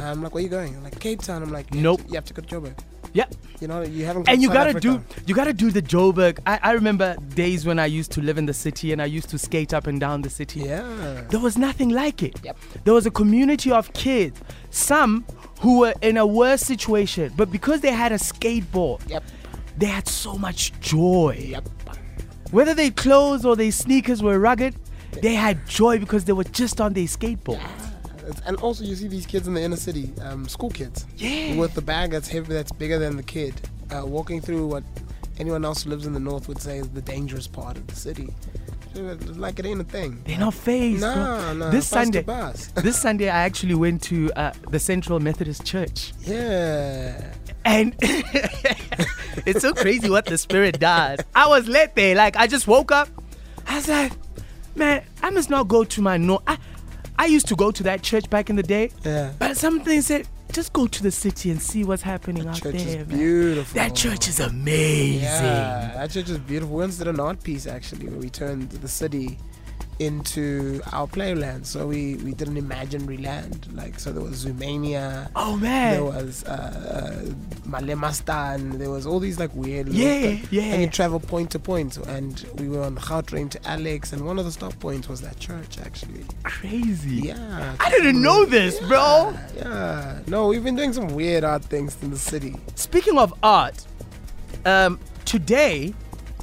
I'm 0.00 0.22
like, 0.22 0.32
"Where 0.34 0.42
you 0.42 0.48
going?" 0.48 0.76
I'm 0.76 0.84
like, 0.84 0.98
"Cape 1.00 1.20
Town." 1.22 1.42
I'm 1.42 1.50
like, 1.52 1.66
"You 1.74 1.78
have 1.78 1.84
Nope. 1.84 2.02
to- 2.02 2.08
you 2.08 2.14
have 2.14 2.24
to 2.26 2.34
go 2.34 2.42
to 2.42 2.48
Joburg." 2.60 2.78
Yep. 3.14 3.34
You 3.60 3.68
know, 3.68 3.82
you 3.82 4.04
haven't. 4.04 4.28
And 4.28 4.40
you 4.42 4.48
South 4.48 4.54
gotta 4.54 4.70
Africa. 4.70 5.02
do 5.16 5.22
you 5.26 5.34
gotta 5.34 5.52
do 5.54 5.70
the 5.70 5.80
Joburg. 5.82 6.38
I, 6.46 6.60
I 6.62 6.72
remember 6.72 7.16
days 7.34 7.64
when 7.66 7.78
I 7.78 7.86
used 7.86 8.12
to 8.12 8.20
live 8.20 8.36
in 8.38 8.46
the 8.46 8.52
city 8.54 8.92
and 8.92 9.00
I 9.00 9.06
used 9.06 9.30
to 9.30 9.38
skate 9.38 9.72
up 9.72 9.86
and 9.86 9.98
down 9.98 10.22
the 10.22 10.30
city. 10.30 10.60
Yeah. 10.60 11.22
There 11.30 11.40
was 11.40 11.56
nothing 11.56 11.88
like 11.88 12.22
it. 12.22 12.38
Yep. 12.44 12.56
There 12.84 12.94
was 12.94 13.06
a 13.06 13.10
community 13.10 13.72
of 13.72 13.92
kids, 13.94 14.38
some 14.70 15.24
who 15.60 15.80
were 15.80 15.94
in 16.02 16.16
a 16.18 16.26
worse 16.26 16.60
situation, 16.60 17.32
but 17.36 17.50
because 17.50 17.80
they 17.80 17.90
had 17.92 18.12
a 18.12 18.18
skateboard, 18.18 19.00
Yep. 19.08 19.24
they 19.78 19.86
had 19.86 20.06
so 20.06 20.36
much 20.36 20.78
joy. 20.80 21.46
Yep. 21.48 21.68
Whether 22.50 22.74
their 22.74 22.90
clothes 22.90 23.44
or 23.44 23.56
their 23.56 23.72
sneakers 23.72 24.22
were 24.22 24.38
rugged, 24.38 24.74
they 25.22 25.34
had 25.34 25.66
joy 25.66 25.98
because 25.98 26.24
they 26.24 26.32
were 26.32 26.44
just 26.44 26.80
on 26.80 26.92
their 26.92 27.04
skateboard. 27.04 27.60
It's- 28.28 28.42
And 28.46 28.56
also, 28.58 28.84
you 28.84 28.94
see 28.94 29.08
these 29.08 29.24
kids 29.26 29.46
in 29.48 29.54
the 29.54 29.62
inner 29.62 29.76
city, 29.76 30.12
um, 30.22 30.46
school 30.48 30.70
kids, 30.70 31.06
Yeah. 31.16 31.56
with 31.56 31.74
the 31.74 31.80
bag 31.82 32.10
that's 32.10 32.28
heavy, 32.28 32.52
that's 32.52 32.72
bigger 32.72 32.98
than 32.98 33.16
the 33.16 33.22
kid, 33.22 33.54
uh, 33.90 34.04
walking 34.04 34.40
through 34.42 34.66
what 34.66 34.84
anyone 35.38 35.64
else 35.64 35.84
who 35.84 35.90
lives 35.90 36.04
in 36.06 36.12
the 36.12 36.20
north 36.20 36.46
would 36.48 36.60
say 36.60 36.78
is 36.78 36.88
the 36.88 37.00
dangerous 37.00 37.46
part 37.46 37.76
of 37.78 37.86
the 37.86 37.94
city. 37.96 38.28
Like 38.94 39.58
it 39.60 39.66
ain't 39.66 39.80
a 39.80 39.84
thing. 39.84 40.22
They're 40.26 40.38
not 40.38 40.54
phased. 40.54 41.00
bro. 41.00 41.14
No, 41.14 41.52
no. 41.54 41.70
This 41.70 41.86
Sunday, 41.86 42.22
this 42.82 42.96
Sunday, 43.00 43.28
I 43.28 43.40
actually 43.44 43.74
went 43.76 44.02
to 44.04 44.32
uh, 44.32 44.52
the 44.70 44.80
Central 44.80 45.20
Methodist 45.20 45.64
Church. 45.64 46.12
yeah. 46.22 47.32
And 47.64 47.94
it's 49.46 49.60
so 49.60 49.72
crazy 49.72 50.08
what 50.10 50.24
the 50.26 50.38
spirit 50.38 50.80
does. 50.80 51.18
I 51.34 51.46
was 51.48 51.68
late 51.68 51.94
there, 51.94 52.14
like 52.16 52.36
I 52.36 52.46
just 52.46 52.66
woke 52.66 52.90
up. 52.90 53.08
I 53.66 53.76
was 53.76 53.88
like, 53.88 54.12
man, 54.78 55.04
I 55.22 55.30
must 55.30 55.50
not 55.50 55.68
go 55.68 55.84
to 55.84 56.02
my 56.02 56.16
no. 56.16 56.40
I, 56.46 56.56
I 57.18 57.26
used 57.26 57.48
to 57.48 57.56
go 57.56 57.70
to 57.72 57.82
that 57.82 58.02
church 58.02 58.30
back 58.30 58.48
in 58.48 58.56
the 58.56 58.62
day, 58.62 58.90
Yeah. 59.04 59.32
but 59.38 59.56
something 59.56 60.00
said, 60.02 60.28
just 60.52 60.72
go 60.72 60.86
to 60.86 61.02
the 61.02 61.10
city 61.10 61.50
and 61.50 61.60
see 61.60 61.84
what's 61.84 62.00
happening 62.02 62.46
out 62.46 62.56
Church 62.56 62.76
there. 62.76 63.00
is 63.02 63.08
man." 63.08 63.18
beautiful. 63.18 63.74
That 63.74 63.94
church 63.94 64.28
is 64.28 64.40
amazing. 64.40 65.22
Yeah, 65.22 65.92
that 65.94 66.10
church 66.10 66.30
is 66.30 66.38
beautiful. 66.38 66.76
We 66.76 66.82
once 66.82 66.96
did 66.98 67.08
an 67.08 67.20
art 67.20 67.42
piece 67.42 67.66
actually 67.66 68.08
where 68.08 68.18
we 68.18 68.30
turned 68.30 68.70
the 68.70 68.88
city 68.88 69.36
into 69.98 70.80
our 70.92 71.06
playland. 71.06 71.66
So 71.66 71.86
we, 71.86 72.16
we 72.16 72.32
did 72.32 72.48
an 72.48 72.56
imaginary 72.56 73.18
land. 73.18 73.68
Like 73.72 73.98
so 73.98 74.12
there 74.12 74.22
was 74.22 74.44
Zoomania, 74.44 75.30
Oh 75.34 75.56
man! 75.56 75.92
there 75.92 76.04
was 76.04 76.44
uh, 76.44 76.50
uh, 76.50 77.68
Malemastan, 77.68 78.78
there 78.78 78.90
was 78.90 79.06
all 79.06 79.20
these 79.20 79.38
like 79.38 79.54
weird 79.54 79.88
Yeah, 79.88 80.38
yeah. 80.50 80.62
And 80.62 80.82
you 80.82 80.88
travel 80.88 81.20
point 81.20 81.50
to 81.52 81.58
point 81.58 81.96
and 81.96 82.44
we 82.54 82.68
were 82.68 82.82
on 82.82 82.94
the 82.94 83.00
Gautrain 83.00 83.50
to 83.50 83.68
Alex 83.68 84.12
and 84.12 84.24
one 84.24 84.38
of 84.38 84.44
the 84.44 84.52
stop 84.52 84.78
points 84.78 85.08
was 85.08 85.20
that 85.22 85.38
church 85.38 85.78
actually. 85.78 86.24
Crazy. 86.44 87.16
Yeah. 87.16 87.76
I 87.80 87.90
didn't 87.90 88.20
know 88.22 88.44
this, 88.44 88.78
bro. 88.80 89.34
Yeah. 89.56 90.20
No, 90.26 90.48
we've 90.48 90.64
been 90.64 90.76
doing 90.76 90.92
some 90.92 91.08
weird 91.08 91.44
art 91.44 91.64
things 91.64 91.96
in 92.02 92.10
the 92.10 92.18
city. 92.18 92.56
Speaking 92.74 93.18
of 93.18 93.34
art, 93.42 93.84
um, 94.64 94.98
today 95.24 95.94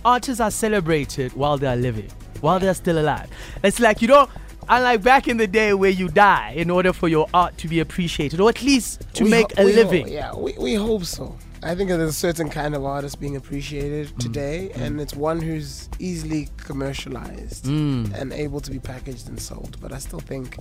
artists 0.04 0.40
are 0.40 0.52
celebrated 0.52 1.34
while 1.34 1.58
they 1.58 1.68
are 1.68 1.76
living, 1.76 2.12
while 2.46 2.60
they're 2.60 2.74
still 2.74 3.00
alive. 3.00 3.28
It's 3.64 3.80
like 3.80 4.02
you 4.02 4.08
don't. 4.08 4.30
Unlike 4.68 5.04
back 5.04 5.28
in 5.28 5.38
the 5.38 5.46
day 5.46 5.74
where 5.76 5.92
you 5.92 6.08
die 6.08 6.54
in 6.56 6.72
order 6.72 6.92
for 6.92 7.08
your 7.08 7.28
art 7.36 7.56
to 7.60 7.68
be 7.68 7.80
appreciated, 7.82 8.40
or 8.40 8.50
at 8.50 8.64
least 8.64 9.06
to 9.14 9.24
We 9.24 9.30
make 9.30 9.52
ho- 9.56 9.62
a 9.64 9.68
ho- 9.68 9.76
living. 9.82 10.08
yeah, 10.08 10.34
we, 10.36 10.54
we 10.58 10.74
hope 10.74 11.04
so. 11.06 11.38
I 11.62 11.76
think 11.76 11.90
there's 11.90 12.10
a 12.10 12.14
certain 12.28 12.50
kind 12.50 12.74
of 12.76 12.84
artist 12.84 13.20
being 13.20 13.36
appreciated 13.36 14.08
Mm. 14.08 14.18
today, 14.20 14.72
and 14.74 15.00
it's 15.00 15.16
one 15.16 15.40
who's 15.40 15.88
easily 16.00 16.50
commercialized 16.58 17.66
Mm. 17.66 18.14
and 18.20 18.34
able 18.34 18.60
to 18.62 18.72
be 18.72 18.80
packaged 18.80 19.28
and 19.30 19.40
sold. 19.40 19.78
But 19.82 19.92
I 19.92 20.00
still 20.00 20.20
think 20.20 20.58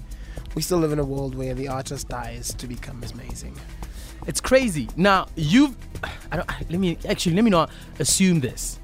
we 0.55 0.61
still 0.63 0.79
live 0.79 0.93
in 0.93 0.99
a 0.99 1.05
world 1.05 1.35
where 1.35 1.55
the 1.55 1.69
artist 1.69 2.09
dies 2.09 2.53
to 2.61 2.67
become 2.67 3.03
amazing. 3.15 3.55
It's 4.27 4.41
crazy. 4.41 4.89
Now 4.97 5.27
you've. 5.37 5.75
I 6.33 6.37
don't. 6.37 6.49
Let 6.71 6.79
me 6.81 6.99
actually. 7.09 7.35
Let 7.37 7.45
me 7.45 7.51
not 7.51 7.71
assume 7.99 8.41
this. 8.41 8.79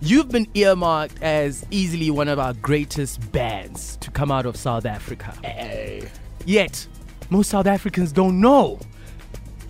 You've 0.00 0.28
been 0.28 0.46
earmarked 0.54 1.22
as 1.22 1.64
easily 1.70 2.10
one 2.10 2.28
of 2.28 2.38
our 2.38 2.52
greatest 2.52 3.32
bands 3.32 3.96
to 3.98 4.10
come 4.10 4.30
out 4.30 4.44
of 4.44 4.56
South 4.56 4.84
Africa. 4.84 5.34
Hey. 5.42 6.08
Yet, 6.44 6.86
most 7.30 7.50
South 7.50 7.66
Africans 7.66 8.12
don't 8.12 8.40
know. 8.40 8.78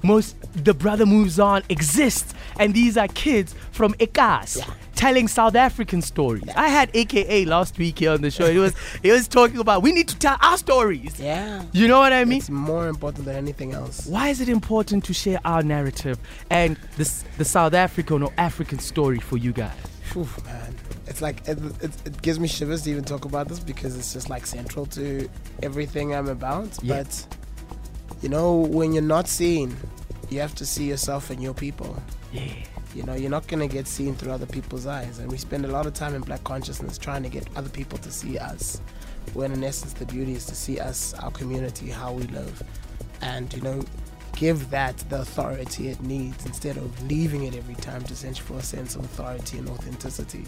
Most 0.03 0.37
the 0.65 0.75
brother 0.75 1.07
moves 1.07 1.39
on 1.39 1.63
exists, 1.69 2.35
and 2.59 2.75
these 2.75 2.97
are 2.97 3.09
kids 3.09 3.55
from 3.71 3.95
Ekas 3.95 4.69
telling 4.97 5.29
South 5.29 5.55
African 5.55 6.03
stories. 6.03 6.49
I 6.57 6.69
had 6.69 6.91
AKA 6.95 7.45
last 7.45 7.79
week 7.79 8.01
here 8.01 8.11
on 8.11 8.23
the 8.23 8.31
show. 8.31 8.51
He 8.51 8.59
was 8.59 8.75
he 9.03 9.13
was 9.13 9.29
talking 9.29 9.59
about 9.59 9.83
we 9.83 9.93
need 9.93 10.09
to 10.09 10.19
tell 10.19 10.37
our 10.41 10.59
stories. 10.59 11.21
Yeah. 11.21 11.63
You 11.73 11.87
know 11.87 12.01
what 12.01 12.13
I 12.13 12.25
mean? 12.25 12.39
It's 12.39 12.51
more 12.51 12.89
important 12.89 13.27
than 13.27 13.37
anything 13.37 13.73
else. 13.73 14.07
Why 14.07 14.29
is 14.29 14.41
it 14.41 14.49
important 14.49 15.05
to 15.05 15.15
share 15.15 15.39
our 15.45 15.63
narrative 15.63 16.19
and 16.51 16.77
this 16.97 17.25
the 17.39 17.45
South 17.45 17.75
African 17.75 18.23
or 18.23 18.33
African 18.39 18.81
story 18.81 19.21
for 19.21 19.37
you 19.37 19.53
guys? 19.53 19.96
Phew, 20.25 20.45
man. 20.47 20.75
It's 21.07 21.21
like 21.21 21.47
it, 21.47 21.59
it, 21.83 21.91
it 22.07 22.23
gives 22.23 22.41
me 22.41 22.49
shivers 22.49 22.85
to 22.85 22.91
even 22.91 23.05
talk 23.05 23.27
about 23.27 23.49
this 23.49 23.61
because 23.61 23.95
it's 23.99 24.15
just 24.15 24.31
like 24.31 24.47
central 24.47 24.87
to 24.87 25.29
everything 25.63 26.15
I'm 26.15 26.29
about. 26.29 26.71
Yeah. 26.83 27.03
But 27.03 27.37
you 28.23 28.31
know, 28.31 28.55
when 28.57 28.95
you're 28.95 29.03
not 29.03 29.29
seen, 29.29 29.77
you 30.31 30.41
have 30.41 30.55
to 30.55 30.65
see 30.65 30.89
yourself 30.89 31.29
and 31.29 31.43
your 31.43 31.53
people. 31.53 32.03
Yeah. 32.33 32.51
You 32.95 33.03
know, 33.03 33.15
you're 33.15 33.31
not 33.31 33.47
gonna 33.47 33.69
get 33.69 33.87
seen 33.87 34.15
through 34.15 34.33
other 34.33 34.47
people's 34.47 34.87
eyes, 34.87 35.19
and 35.19 35.31
we 35.31 35.37
spend 35.37 35.67
a 35.67 35.69
lot 35.69 35.85
of 35.85 35.93
time 35.93 36.15
in 36.15 36.23
black 36.23 36.43
consciousness 36.45 36.97
trying 36.97 37.23
to 37.23 37.29
get 37.29 37.47
other 37.55 37.69
people 37.69 37.99
to 37.99 38.11
see 38.11 38.39
us. 38.39 38.81
When 39.35 39.53
in 39.53 39.63
essence, 39.63 39.93
the 39.93 40.07
beauty 40.07 40.33
is 40.33 40.47
to 40.47 40.55
see 40.55 40.81
us, 40.81 41.13
our 41.13 41.31
community, 41.31 41.91
how 41.91 42.15
we 42.15 42.23
live, 42.29 42.63
and 43.21 43.53
you 43.53 43.61
know, 43.61 43.85
give 44.37 44.71
that 44.71 44.97
the 45.09 45.21
authority 45.23 45.89
it 45.89 46.01
needs 46.03 46.47
instead 46.47 46.77
of 46.77 47.03
leaving 47.09 47.45
it 47.45 47.57
every 47.57 47.75
time 47.77 48.03
to 48.05 48.15
search 48.15 48.41
for 48.41 48.55
a 48.59 48.63
sense 48.63 48.95
of 48.95 49.05
authority 49.05 49.59
and 49.59 49.69
authenticity. 49.69 50.45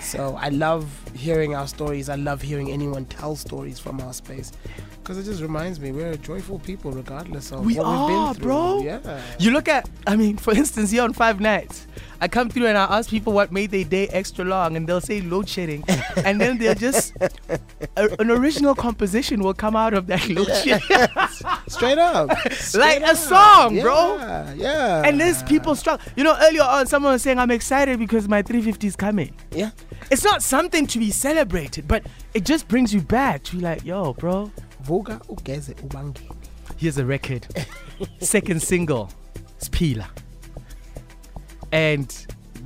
So 0.00 0.36
I 0.38 0.48
love 0.50 0.86
hearing 1.14 1.54
our 1.54 1.66
stories. 1.66 2.08
I 2.08 2.16
love 2.16 2.42
hearing 2.42 2.70
anyone 2.70 3.06
tell 3.06 3.36
stories 3.36 3.78
from 3.78 4.00
our 4.00 4.12
space 4.12 4.52
because 5.08 5.26
it 5.26 5.30
just 5.30 5.40
reminds 5.40 5.80
me 5.80 5.90
we're 5.90 6.14
joyful 6.16 6.58
people 6.58 6.90
regardless 6.90 7.50
of 7.50 7.64
We 7.64 7.76
what 7.76 7.86
are, 7.86 8.06
we've 8.06 8.14
been 8.14 8.34
through. 8.34 8.46
bro. 8.46 8.82
Yeah. 8.82 9.22
You 9.38 9.52
look 9.52 9.66
at, 9.66 9.88
I 10.06 10.16
mean, 10.16 10.36
for 10.36 10.52
instance, 10.52 10.90
here 10.90 11.02
on 11.02 11.14
Five 11.14 11.40
Nights, 11.40 11.86
I 12.20 12.28
come 12.28 12.50
through 12.50 12.66
and 12.66 12.76
I 12.76 12.84
ask 12.84 13.08
people 13.08 13.32
what 13.32 13.50
made 13.50 13.70
their 13.70 13.84
day 13.84 14.08
extra 14.08 14.44
long, 14.44 14.76
and 14.76 14.86
they'll 14.86 15.00
say 15.00 15.22
load 15.22 15.48
shedding, 15.48 15.82
and 16.16 16.38
then 16.38 16.58
they'll 16.58 16.74
just 16.74 17.14
a, 17.48 17.58
an 18.20 18.30
original 18.30 18.74
composition 18.74 19.40
will 19.40 19.54
come 19.54 19.76
out 19.76 19.94
of 19.94 20.08
that 20.08 20.28
load 20.28 20.48
shedding, 20.48 21.08
Straight 21.68 21.96
up. 21.96 22.28
like 22.28 22.52
Straight 22.52 23.02
a 23.02 23.16
song, 23.16 23.76
yeah, 23.76 23.82
bro. 23.82 24.16
Yeah. 24.56 25.04
And 25.06 25.18
there's 25.18 25.42
people 25.44 25.74
struggle. 25.74 26.04
You 26.16 26.24
know, 26.24 26.36
earlier 26.38 26.64
on, 26.64 26.86
someone 26.86 27.12
was 27.12 27.22
saying, 27.22 27.38
"I'm 27.38 27.50
excited 27.52 27.98
because 27.98 28.28
my 28.28 28.42
350 28.42 28.86
is 28.86 28.96
coming." 28.96 29.34
Yeah. 29.52 29.70
It's 30.10 30.24
not 30.24 30.42
something 30.42 30.86
to 30.88 30.98
be 30.98 31.10
celebrated, 31.10 31.88
but 31.88 32.04
it 32.34 32.44
just 32.44 32.68
brings 32.68 32.92
you 32.92 33.00
back 33.00 33.44
to 33.44 33.56
be 33.56 33.62
like, 33.62 33.84
"Yo, 33.84 34.12
bro, 34.14 34.50
Vuga 34.88 35.20
ugeze 35.28 35.74
here's 36.78 36.96
a 36.96 37.04
record, 37.04 37.46
second 38.20 38.62
single, 38.62 39.10
Spila, 39.58 40.08
and 41.72 42.08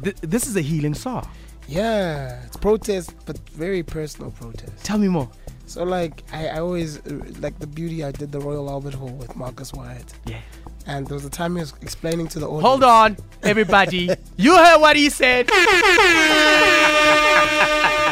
th- 0.04 0.16
this 0.20 0.46
is 0.46 0.56
a 0.56 0.60
healing 0.60 0.94
song." 0.94 1.26
Yeah. 1.68 2.42
It's 2.46 2.56
protest, 2.56 3.14
but 3.26 3.38
very 3.50 3.82
personal 3.82 4.30
protest. 4.30 4.84
Tell 4.84 4.98
me 4.98 5.08
more. 5.08 5.28
So 5.66 5.82
like 5.84 6.22
I, 6.32 6.46
I 6.48 6.58
always 6.60 6.98
uh, 6.98 7.24
like 7.40 7.58
the 7.58 7.66
beauty. 7.66 8.04
I 8.04 8.12
did 8.12 8.30
the 8.30 8.38
Royal 8.40 8.68
Albert 8.70 8.94
Hall 8.94 9.10
with 9.10 9.34
Marcus 9.34 9.72
Wyatt, 9.72 10.12
Yeah. 10.26 10.38
and 10.86 11.06
there 11.08 11.14
was 11.14 11.24
a 11.24 11.30
time 11.30 11.56
he 11.56 11.60
was 11.60 11.74
explaining 11.80 12.28
to 12.28 12.38
the 12.38 12.46
audience. 12.46 12.66
Hold 12.66 12.84
on, 12.84 13.16
everybody. 13.42 14.10
you 14.36 14.54
heard 14.56 14.80
what 14.80 14.94
he 14.96 15.08
said. 15.10 15.48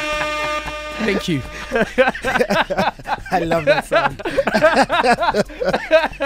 Thank 1.00 1.28
you. 1.28 1.40
I 3.32 3.40
love 3.44 3.64
that 3.64 3.86
sound. 3.86 4.20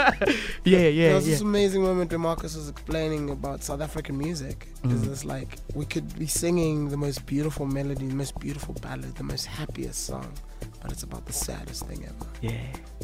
Yeah, 0.64 0.78
there 0.78 0.90
yeah, 0.90 1.14
was 1.14 1.26
yeah. 1.26 1.32
this 1.34 1.40
amazing 1.42 1.82
moment 1.82 2.10
where 2.10 2.18
Marcus 2.18 2.56
was 2.56 2.68
explaining 2.70 3.28
about 3.30 3.62
South 3.62 3.82
African 3.82 4.16
music. 4.16 4.68
Because 4.82 5.02
Mm. 5.02 5.12
it's 5.12 5.24
like 5.24 5.58
we 5.74 5.84
could 5.84 6.18
be 6.18 6.26
singing 6.26 6.88
the 6.88 6.96
most 6.96 7.26
beautiful 7.26 7.66
melody, 7.66 8.06
the 8.08 8.14
most 8.14 8.38
beautiful 8.40 8.74
ballad, 8.80 9.14
the 9.16 9.24
most 9.24 9.44
happiest 9.46 10.06
song, 10.06 10.32
but 10.80 10.90
it's 10.90 11.02
about 11.02 11.26
the 11.26 11.32
saddest 11.32 11.86
thing 11.86 12.04
ever. 12.04 12.26
Yeah. 12.40 12.56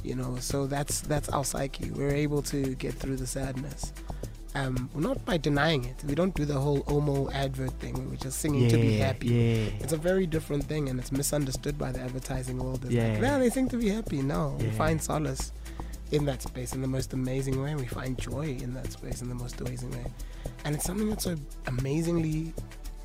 You 0.03 0.15
know, 0.15 0.37
so 0.41 0.67
that's 0.67 1.03
that's 1.03 1.29
our 1.29 1.45
psyche. 1.45 1.91
We're 1.91 2.15
able 2.15 2.41
to 2.43 2.75
get 2.77 2.95
through 2.95 3.17
the 3.17 3.27
sadness. 3.27 3.93
Um, 4.57 4.90
not 4.97 5.25
by 5.25 5.37
denying 5.37 5.85
it. 5.85 6.02
We 6.04 6.16
don't 6.16 6.35
do 6.35 6.45
the 6.45 6.54
whole 6.59 6.83
Omo 6.85 7.33
advert 7.33 7.71
thing 7.78 7.95
where 7.95 8.02
we're 8.09 8.16
just 8.16 8.40
singing 8.40 8.69
to 8.69 8.76
be 8.76 8.97
happy. 8.97 9.28
yeah. 9.28 9.71
It's 9.85 9.92
a 9.92 9.97
very 9.97 10.26
different 10.26 10.64
thing, 10.64 10.88
and 10.88 10.99
it's 10.99 11.12
misunderstood 11.12 11.78
by 11.78 11.92
the 11.92 12.00
advertising 12.00 12.59
world. 12.59 12.85
It's 12.85 12.92
Yeah. 12.92 13.12
like, 13.12 13.23
yeah, 13.23 13.38
they 13.38 13.49
sing 13.50 13.69
to 13.69 13.76
be 13.76 13.88
happy. 13.90 14.23
No, 14.23 14.57
we 14.59 14.71
find 14.71 15.00
solace 15.00 15.52
in 16.11 16.25
that 16.25 16.42
space 16.42 16.73
in 16.75 16.83
the 16.83 16.88
most 16.88 17.12
amazing 17.12 17.62
way. 17.62 17.76
We 17.76 17.87
find 17.87 18.19
joy 18.19 18.59
in 18.61 18.75
that 18.75 18.90
space 18.90 19.23
in 19.23 19.28
the 19.28 19.37
most 19.37 19.61
amazing 19.61 19.92
way, 19.92 20.07
and 20.64 20.75
it's 20.75 20.85
something 20.85 21.09
that's 21.09 21.25
so 21.25 21.37
amazingly 21.69 22.52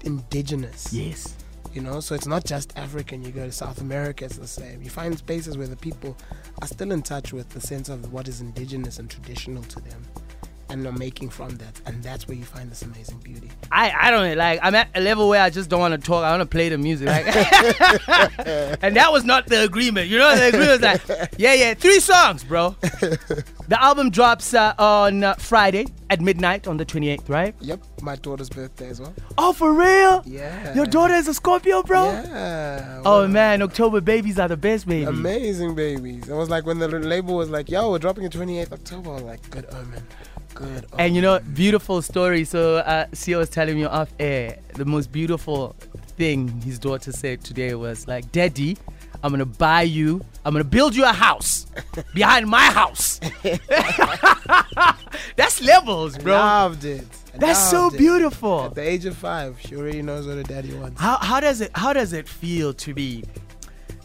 indigenous. 0.03 0.91
Yes. 0.91 1.35
You 1.73 1.81
know, 1.81 1.99
so 1.99 2.15
it's 2.15 2.27
not 2.27 2.45
just 2.45 2.75
African. 2.77 3.23
You 3.23 3.31
go 3.31 3.45
to 3.45 3.51
South 3.51 3.81
America, 3.81 4.25
it's 4.25 4.37
the 4.37 4.47
same. 4.47 4.81
You 4.81 4.89
find 4.89 5.15
spaces 5.17 5.57
where 5.57 5.67
the 5.67 5.75
people 5.75 6.15
are 6.61 6.67
still 6.67 6.91
in 6.91 7.01
touch 7.01 7.33
with 7.33 7.49
the 7.49 7.59
sense 7.59 7.89
of 7.89 8.13
what 8.13 8.27
is 8.27 8.39
indigenous 8.39 8.97
and 8.97 9.09
traditional 9.09 9.61
to 9.63 9.79
them, 9.81 10.01
and 10.69 10.85
are 10.85 10.91
making 10.91 11.29
from 11.29 11.49
that, 11.57 11.79
and 11.85 12.01
that's 12.03 12.27
where 12.27 12.35
you 12.37 12.43
find 12.43 12.69
this 12.71 12.81
amazing 12.81 13.19
beauty. 13.19 13.51
I, 13.71 13.91
I 13.91 14.11
don't 14.11 14.37
like 14.37 14.59
I'm 14.63 14.75
at 14.75 14.89
a 14.95 15.01
level 15.01 15.29
where 15.29 15.41
I 15.41 15.49
just 15.49 15.69
don't 15.69 15.79
want 15.79 15.93
to 15.93 15.97
talk. 15.97 16.23
I 16.23 16.31
want 16.31 16.41
to 16.41 16.45
play 16.45 16.69
the 16.69 16.77
music. 16.77 17.07
Like 17.07 17.25
and 18.83 18.95
that 18.95 19.11
was 19.11 19.23
not 19.23 19.47
the 19.47 19.63
agreement. 19.63 20.07
You 20.07 20.17
know 20.17 20.35
the 20.35 20.47
agreement 20.47 20.71
was 20.71 20.81
like, 20.81 21.31
yeah, 21.37 21.53
yeah, 21.53 21.73
three 21.73 21.99
songs, 21.99 22.43
bro. 22.43 22.75
the 22.81 23.77
album 23.79 24.09
drops 24.09 24.53
uh, 24.53 24.73
on 24.77 25.23
uh, 25.23 25.35
Friday 25.35 25.87
at 26.09 26.21
midnight 26.21 26.67
on 26.67 26.77
the 26.77 26.85
28th, 26.85 27.29
right? 27.29 27.55
Yep, 27.61 27.83
my 28.01 28.15
daughter's 28.15 28.49
birthday 28.49 28.89
as 28.89 29.01
well. 29.01 29.13
Oh, 29.37 29.53
for 29.53 29.73
real? 29.73 30.23
Yeah. 30.25 30.73
Your 30.75 30.85
daughter 30.85 31.13
is 31.13 31.27
a 31.27 31.33
Scorpio, 31.33 31.83
bro? 31.83 32.11
Yeah. 32.11 33.01
Oh 33.05 33.27
man, 33.27 33.61
October 33.61 34.01
babies 34.01 34.39
are 34.39 34.47
the 34.47 34.57
best, 34.57 34.87
babies. 34.87 35.07
Amazing 35.07 35.75
babies. 35.75 36.27
It 36.27 36.33
was 36.33 36.49
like 36.49 36.65
when 36.65 36.79
the 36.79 36.87
label 36.87 37.35
was 37.35 37.49
like, 37.49 37.69
yo, 37.69 37.91
we're 37.91 37.99
dropping 37.99 38.23
it 38.23 38.31
28th 38.31 38.71
October. 38.71 39.11
Like, 39.19 39.49
good 39.49 39.65
omen. 39.71 40.03
Good 40.55 40.67
omen. 40.67 40.85
And 40.97 41.15
you 41.15 41.21
know, 41.21 41.39
beautiful 41.53 42.01
story. 42.01 42.43
So, 42.45 42.77
uh, 42.77 43.05
Sia 43.13 43.37
was 43.37 43.49
telling 43.49 43.75
me 43.75 43.85
off 43.85 44.09
air 44.19 44.57
the 44.73 44.85
most 44.85 45.11
beautiful 45.11 45.75
thing 46.17 46.47
his 46.61 46.79
daughter 46.79 47.11
said 47.11 47.43
today 47.43 47.75
was 47.75 48.07
like, 48.07 48.31
"Daddy, 48.31 48.77
I'm 49.21 49.31
gonna 49.31 49.45
buy 49.45 49.83
you. 49.83 50.21
I'm 50.45 50.53
gonna 50.53 50.63
build 50.63 50.95
you 50.95 51.03
a 51.03 51.13
house 51.13 51.67
behind 52.13 52.47
my 52.47 52.65
house." 52.65 53.19
That's 55.35 55.61
levels, 55.61 56.17
bro. 56.17 56.33
Loved 56.33 56.85
it. 56.85 57.05
That's 57.37 57.69
so 57.69 57.87
it. 57.87 57.97
beautiful. 57.97 58.65
At 58.65 58.75
the 58.75 58.81
age 58.81 59.05
of 59.05 59.17
five, 59.17 59.59
she 59.59 59.75
already 59.75 60.01
knows 60.01 60.25
what 60.25 60.37
her 60.37 60.43
daddy 60.43 60.73
wants. 60.73 60.99
How 60.99 61.17
how 61.17 61.39
does 61.39 61.61
it 61.61 61.71
how 61.75 61.93
does 61.93 62.13
it 62.13 62.27
feel 62.27 62.73
to 62.73 62.93
be 62.93 63.23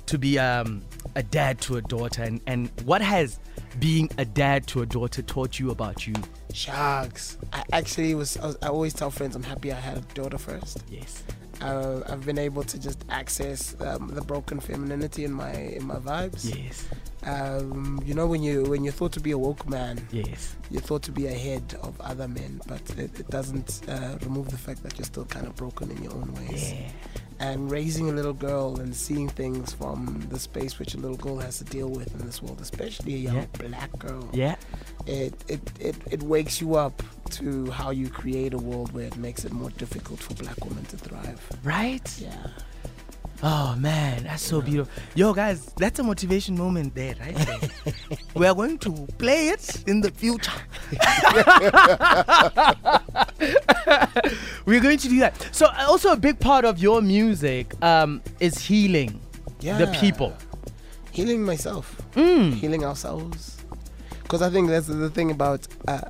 to 0.07 0.19
be 0.19 0.39
um 0.39 0.83
a 1.15 1.23
dad 1.23 1.61
to 1.61 1.77
a 1.77 1.83
daughter 1.83 2.23
and 2.23 2.41
and 2.47 2.71
what 2.85 3.03
has 3.03 3.39
being 3.79 4.11
a 4.19 4.25
dad 4.25 4.67
to 4.69 4.83
a 4.83 4.87
daughter 4.87 5.23
taught 5.23 5.59
you 5.59 5.71
about 5.71 6.07
you? 6.07 6.15
Sharks. 6.53 7.39
I 7.53 7.65
actually 7.73 8.15
was, 8.15 8.37
I 8.37 8.47
was. 8.47 8.59
I 8.63 8.69
always 8.69 8.95
tell 8.95 9.11
friends 9.11 9.37
I'm 9.37 9.43
happy 9.43 9.73
I 9.73 9.79
had 9.79 9.99
a 9.99 10.01
daughter 10.15 10.39
first. 10.39 10.83
Yes. 10.91 11.23
Uh, 11.61 12.01
I've 12.09 12.25
been 12.25 12.39
able 12.39 12.63
to 12.65 12.79
just 12.79 13.05
access 13.11 13.77
um, 13.81 14.09
the 14.09 14.23
broken 14.23 14.61
femininity 14.61 15.25
in 15.25 15.33
my 15.33 15.53
in 15.53 15.87
my 15.87 15.97
vibes. 15.97 16.55
Yes. 16.57 16.87
Um, 17.25 18.01
you 18.05 18.15
know 18.15 18.27
when 18.27 18.43
you 18.43 18.63
when 18.65 18.83
you're 18.83 18.93
thought 18.95 19.13
to 19.13 19.21
be 19.21 19.33
a 19.33 19.39
woke 19.39 19.69
man, 19.69 20.07
Yes. 20.11 20.57
you're 20.71 20.81
thought 20.81 21.03
to 21.03 21.13
be 21.13 21.27
ahead 21.27 21.75
of 21.83 22.01
other 22.01 22.27
men, 22.29 22.61
but 22.67 22.81
it, 22.99 23.19
it 23.21 23.29
doesn't 23.29 23.83
uh, 23.89 24.17
remove 24.23 24.51
the 24.51 24.57
fact 24.59 24.83
that 24.85 24.97
you're 24.99 25.05
still 25.05 25.27
kind 25.27 25.47
of 25.47 25.55
broken 25.57 25.91
in 25.91 26.03
your 26.03 26.13
own 26.15 26.33
ways. 26.35 26.73
Yeah. 26.73 26.89
And 27.39 27.71
raising 27.71 28.11
a 28.11 28.13
little 28.13 28.35
girl 28.35 28.79
and 28.81 28.95
seeing 28.95 29.29
things 29.29 29.73
from 29.73 30.27
the 30.29 30.39
space 30.39 30.79
which 30.79 30.93
a 30.95 30.99
little 30.99 31.17
girl 31.17 31.39
has 31.39 31.57
to 31.59 31.65
deal 31.65 31.89
with 31.89 32.15
in 32.21 32.27
this 32.27 32.43
world, 32.43 32.61
especially 32.61 33.15
a 33.15 33.19
young 33.19 33.37
Yeah. 33.37 33.47
black 33.69 33.99
girl, 33.99 34.29
Yeah. 34.33 34.57
it, 35.07 35.35
it, 35.49 35.61
it, 35.81 35.97
it 36.11 36.23
wakes 36.23 36.61
you 36.61 36.75
up 36.75 37.03
to 37.31 37.71
how 37.71 37.91
you 37.91 38.11
create 38.11 38.53
a 38.53 38.59
world 38.59 38.93
where 38.93 39.07
it 39.07 39.17
makes 39.17 39.45
it 39.47 39.53
more 39.53 39.71
difficult 39.71 40.21
for 40.21 40.35
black 40.35 40.63
women 40.67 40.85
to 40.87 40.97
thrive. 40.99 41.41
Right? 41.65 42.15
Yeah. 42.21 42.47
Oh 43.43 43.75
man, 43.79 44.25
that's 44.25 44.43
so 44.43 44.61
beautiful. 44.61 44.93
Yo, 45.15 45.33
guys, 45.33 45.73
that's 45.79 45.99
a 45.99 46.03
motivation 46.03 46.57
moment 46.59 46.95
there, 46.95 47.15
right? 47.21 47.71
we 48.35 48.47
are 48.47 48.55
going 48.55 48.77
to 48.81 48.93
play 49.19 49.49
it 49.49 49.83
in 49.87 50.01
the 50.03 50.11
future. 50.11 50.53
We're 54.67 54.81
going 54.81 54.99
to 54.99 55.09
do 55.09 55.19
that. 55.21 55.49
So, 55.53 55.67
uh, 55.67 55.87
also 55.89 56.13
a 56.13 56.17
big 56.17 56.39
part 56.39 56.65
of 56.65 56.79
your 56.79 57.01
music 57.01 57.73
um, 57.83 58.21
is 58.41 58.59
healing 58.59 59.21
Yeah. 59.61 59.79
the 59.79 59.87
people. 59.99 60.37
Healing 61.13 61.43
myself. 61.43 62.01
Mm. 62.13 62.55
healing 62.55 62.85
ourselves. 62.85 63.57
Because 64.23 64.43
I 64.43 64.51
think 64.51 64.69
that's 64.69 64.87
the 64.87 65.11
thing 65.11 65.31
about 65.31 65.67
uh, 65.89 66.01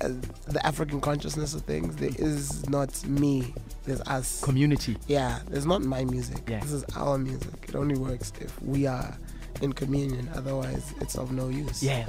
uh, 0.00 0.08
the 0.46 0.64
African 0.64 1.00
consciousness 1.00 1.54
of 1.54 1.62
things. 1.62 1.96
There 1.96 2.10
is 2.16 2.66
not 2.68 3.04
me, 3.06 3.52
there's 3.86 4.00
us. 4.02 4.40
Community. 4.42 4.96
yeah, 5.06 5.40
there's 5.48 5.66
not 5.66 5.82
my 5.82 6.04
music. 6.04 6.42
Yeah. 6.48 6.60
This 6.60 6.72
is 6.72 6.84
our 6.96 7.18
music. 7.18 7.66
It 7.68 7.74
only 7.74 7.96
works 7.96 8.32
if 8.40 8.60
we 8.62 8.86
are 8.86 9.16
in 9.62 9.72
communion. 9.72 10.28
Otherwise, 10.34 10.92
it's 11.00 11.16
of 11.16 11.32
no 11.32 11.48
use. 11.48 11.82
Yeah. 11.82 12.06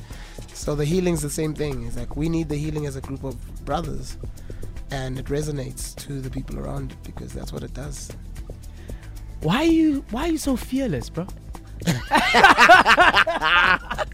So 0.54 0.76
the 0.76 0.86
healing's 0.86 1.22
the 1.22 1.30
same 1.30 1.54
thing. 1.54 1.86
It's 1.86 1.96
like 1.96 2.18
we 2.18 2.30
need 2.30 2.50
the 2.50 2.58
healing 2.58 2.86
as 2.88 2.96
a 2.96 3.02
group 3.02 3.24
of 3.24 3.36
brothers. 3.66 4.18
And 4.90 5.20
it 5.20 5.26
resonates 5.26 5.94
to 6.08 6.22
the 6.22 6.30
people 6.30 6.58
around 6.60 6.94
it 6.94 6.98
because 7.04 7.34
that's 7.34 7.52
what 7.52 7.62
it 7.64 7.74
does. 7.74 8.10
Why 9.42 9.58
are 9.58 9.64
you 9.66 10.06
Why 10.12 10.30
are 10.30 10.32
you 10.32 10.38
so 10.38 10.56
fearless, 10.56 11.10
bro? 11.10 11.28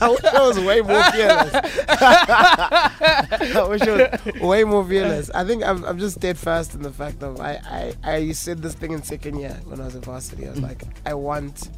I 0.00 0.08
wish 0.10 0.24
I 0.24 0.46
was 0.46 0.60
way 0.60 0.80
more 0.80 1.02
fearless. 1.12 1.54
I 1.88 3.66
wish 3.68 3.82
I 3.82 4.18
was 4.24 4.40
way 4.40 4.64
more 4.64 4.84
fearless. 4.86 5.30
I 5.30 5.44
think 5.44 5.64
I'm, 5.64 5.84
I'm 5.84 5.98
just 5.98 6.16
steadfast 6.16 6.74
in 6.74 6.82
the 6.82 6.92
fact 6.92 7.22
of 7.22 7.40
I, 7.40 7.94
I, 8.04 8.10
I 8.12 8.32
said 8.32 8.62
this 8.62 8.74
thing 8.74 8.92
in 8.92 9.02
second 9.02 9.38
year 9.38 9.56
when 9.64 9.80
I 9.80 9.84
was 9.86 9.96
at 9.96 10.04
varsity. 10.04 10.46
I 10.46 10.50
was 10.50 10.60
like, 10.60 10.82
I 11.06 11.14
want 11.14 11.70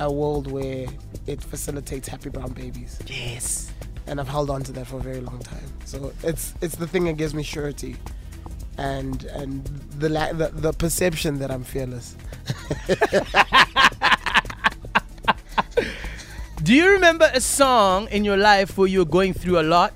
a 0.00 0.12
world 0.12 0.50
where 0.50 0.86
it 1.26 1.42
facilitates 1.42 2.08
happy 2.08 2.30
brown 2.30 2.52
babies, 2.52 2.98
Yes. 3.06 3.72
and 4.06 4.20
I've 4.20 4.28
held 4.28 4.48
on 4.50 4.62
to 4.64 4.72
that 4.72 4.86
for 4.86 4.96
a 4.98 5.02
very 5.02 5.20
long 5.20 5.40
time. 5.40 5.64
So 5.84 6.12
it's 6.22 6.54
it's 6.60 6.76
the 6.76 6.86
thing 6.86 7.04
that 7.06 7.16
gives 7.16 7.34
me 7.34 7.42
surety, 7.42 7.96
and 8.76 9.24
and 9.24 9.64
the 9.98 10.08
la- 10.08 10.32
the, 10.32 10.48
the 10.52 10.72
perception 10.72 11.38
that 11.40 11.50
I'm 11.50 11.64
fearless. 11.64 12.16
Do 16.68 16.74
you 16.74 16.90
remember 16.90 17.30
a 17.32 17.40
song 17.40 18.08
in 18.10 18.26
your 18.26 18.36
life 18.36 18.76
where 18.76 18.86
you 18.86 18.98
were 18.98 19.06
going 19.06 19.32
through 19.32 19.58
a 19.58 19.62
lot 19.62 19.94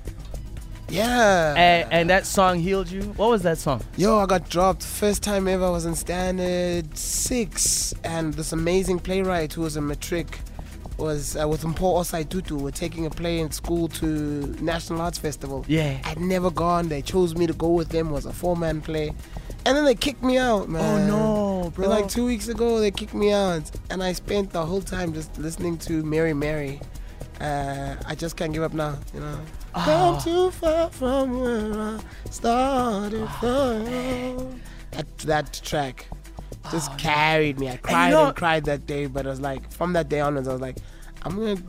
Yeah. 0.89 1.53
and, 1.55 1.93
and 1.93 2.09
that 2.09 2.25
song 2.25 2.57
healed 2.57 2.89
you? 2.89 3.03
What 3.15 3.29
was 3.29 3.43
that 3.43 3.59
song? 3.59 3.83
Yo, 3.95 4.17
I 4.17 4.25
got 4.25 4.49
dropped. 4.49 4.83
First 4.83 5.21
time 5.21 5.47
ever, 5.47 5.65
I 5.65 5.69
was 5.69 5.85
in 5.85 5.93
standard 5.93 6.97
six. 6.97 7.93
And 8.03 8.33
this 8.33 8.53
amazing 8.53 8.97
playwright 9.01 9.53
who 9.53 9.61
was 9.61 9.75
a 9.75 9.81
matric 9.81 10.39
was 10.97 11.37
uh, 11.39 11.47
with 11.47 11.61
Mpo 11.61 11.99
Osai 12.01 12.27
Tutu. 12.27 12.57
We're 12.57 12.71
taking 12.71 13.05
a 13.05 13.11
play 13.11 13.37
in 13.37 13.51
school 13.51 13.87
to 13.89 14.07
National 14.59 14.99
Arts 15.01 15.19
Festival. 15.19 15.63
Yeah. 15.67 15.99
I'd 16.05 16.19
never 16.19 16.49
gone. 16.49 16.89
They 16.89 17.03
chose 17.03 17.35
me 17.35 17.45
to 17.45 17.53
go 17.53 17.69
with 17.69 17.89
them. 17.89 18.07
It 18.07 18.13
was 18.13 18.25
a 18.25 18.33
four 18.33 18.57
man 18.57 18.81
play. 18.81 19.13
And 19.65 19.77
then 19.77 19.85
they 19.85 19.95
kicked 19.95 20.23
me 20.23 20.37
out, 20.37 20.67
man. 20.69 21.09
Oh 21.09 21.63
no, 21.63 21.69
bro. 21.71 21.87
Like 21.87 22.07
two 22.09 22.25
weeks 22.25 22.47
ago, 22.49 22.79
they 22.79 22.91
kicked 22.91 23.13
me 23.13 23.31
out. 23.31 23.69
And 23.89 24.03
I 24.03 24.11
spent 24.13 24.51
the 24.51 24.65
whole 24.65 24.81
time 24.81 25.13
just 25.13 25.37
listening 25.37 25.77
to 25.79 26.03
Mary 26.03 26.33
Mary. 26.33 26.81
Uh, 27.39 27.95
I 28.05 28.15
just 28.15 28.35
can't 28.37 28.53
give 28.53 28.63
up 28.63 28.73
now, 28.73 28.97
you 29.13 29.19
know. 29.21 29.39
Ah. 29.75 29.85
Come 29.85 30.21
too 30.21 30.51
far 30.51 30.89
from 30.89 31.39
where 31.39 31.73
I 31.73 31.99
started 32.29 33.27
from. 33.39 34.59
That, 34.91 35.17
that 35.19 35.61
track 35.63 36.07
just 36.71 36.91
Oh, 36.91 36.95
carried 36.97 37.59
me. 37.59 37.69
I 37.69 37.77
cried 37.77 38.11
know- 38.11 38.27
and 38.27 38.35
cried 38.35 38.65
that 38.65 38.85
day, 38.85 39.07
but 39.07 39.25
I 39.25 39.29
was 39.29 39.41
like, 39.41 39.71
from 39.71 39.93
that 39.93 40.09
day 40.09 40.19
onwards, 40.19 40.47
I 40.47 40.51
was 40.53 40.61
like, 40.61 40.77
I'm 41.23 41.35
gonna 41.37 41.61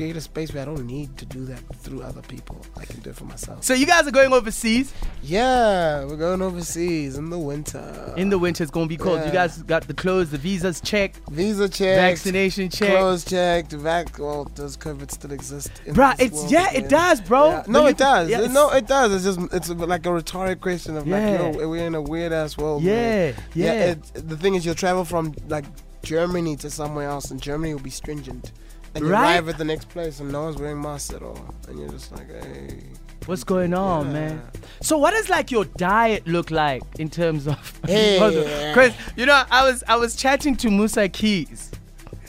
create 0.00 0.16
a 0.16 0.20
space 0.22 0.50
where 0.54 0.62
I 0.62 0.64
don't 0.64 0.86
need 0.86 1.14
to 1.18 1.26
do 1.26 1.44
that 1.44 1.60
through 1.82 2.00
other 2.02 2.22
people. 2.22 2.56
I 2.74 2.86
can 2.86 3.00
do 3.00 3.10
it 3.10 3.16
for 3.16 3.26
myself. 3.26 3.62
So 3.62 3.74
you 3.74 3.84
guys 3.84 4.06
are 4.08 4.10
going 4.10 4.32
overseas 4.32 4.94
Yeah, 5.22 6.06
we're 6.06 6.16
going 6.16 6.40
overseas 6.40 7.18
in 7.18 7.28
the 7.28 7.38
winter. 7.38 8.14
in 8.16 8.30
the 8.30 8.38
winter. 8.38 8.62
It's 8.62 8.70
gonna 8.70 8.86
be 8.86 8.96
cold. 8.96 9.22
You 9.26 9.30
guys 9.30 9.60
got 9.62 9.86
the 9.86 9.92
clothes, 9.92 10.30
the 10.30 10.38
visas 10.38 10.80
checked, 10.80 11.20
visa 11.30 11.68
check, 11.68 11.98
vaccination 11.98 12.70
checked. 12.70 12.96
clothes 12.96 13.26
checked, 13.26 13.72
vac. 13.72 14.18
Well, 14.18 14.44
does 14.54 14.74
COVID 14.78 15.10
still 15.10 15.32
exist? 15.32 15.70
This 15.84 16.14
it's 16.18 16.50
yeah, 16.50 16.70
again? 16.70 16.84
it 16.84 16.88
does, 16.88 17.20
bro. 17.20 17.50
Yeah. 17.50 17.64
No, 17.68 17.86
it 17.86 17.98
does. 17.98 18.30
yeah, 18.30 18.46
no, 18.46 18.70
it 18.70 18.86
does. 18.86 19.12
It's 19.14 19.24
just 19.36 19.52
it's 19.52 19.68
like 19.68 20.06
a 20.06 20.12
rhetoric 20.14 20.62
question 20.62 20.96
of 20.96 21.06
Yeah. 21.06 21.42
like, 21.42 21.56
yo, 21.56 21.68
we're 21.68 21.86
in 21.86 21.94
a 21.94 22.00
weird 22.00 22.32
ass 22.32 22.56
world. 22.56 22.82
man. 22.82 23.34
Yeah, 23.52 23.64
yeah. 23.66 23.90
it, 23.90 24.02
the 24.14 24.38
thing 24.38 24.54
is, 24.54 24.64
you'll 24.64 24.74
travel 24.86 25.04
from 25.04 25.34
like 25.48 25.66
Germany 26.02 26.56
to 26.56 26.70
somewhere 26.70 27.06
else, 27.06 27.30
and 27.30 27.38
Germany 27.42 27.74
will 27.74 27.82
be 27.82 27.90
stringent. 27.90 28.52
And 28.94 29.04
you 29.04 29.10
Right. 29.12 29.34
arrive 29.36 29.48
at 29.48 29.58
the 29.58 29.64
next 29.64 29.88
place, 29.88 30.20
and 30.20 30.30
no 30.32 30.42
one's 30.42 30.56
wearing 30.56 30.80
masks 30.82 31.12
at 31.14 31.22
all, 31.22 31.38
and 31.68 31.78
you're 31.78 31.88
just 31.90 32.10
like, 32.12 32.28
hey. 32.28 32.78
What's 33.26 33.44
going 33.44 33.74
on, 33.74 34.06
Yeah. 34.06 34.12
man? 34.12 34.42
So 34.80 34.96
what 34.98 35.12
does 35.12 35.28
like 35.28 35.50
your 35.50 35.64
diet 35.64 36.26
look 36.26 36.50
like 36.50 36.82
in 36.98 37.08
terms 37.10 37.46
of 37.46 37.56
Hey. 37.86 38.18
Because 38.74 38.92
you 39.16 39.26
know, 39.26 39.42
I 39.50 39.64
was 39.68 39.84
I 39.86 39.96
was 39.96 40.16
chatting 40.16 40.56
to 40.56 40.70
Musa 40.70 41.08
Keys. 41.08 41.70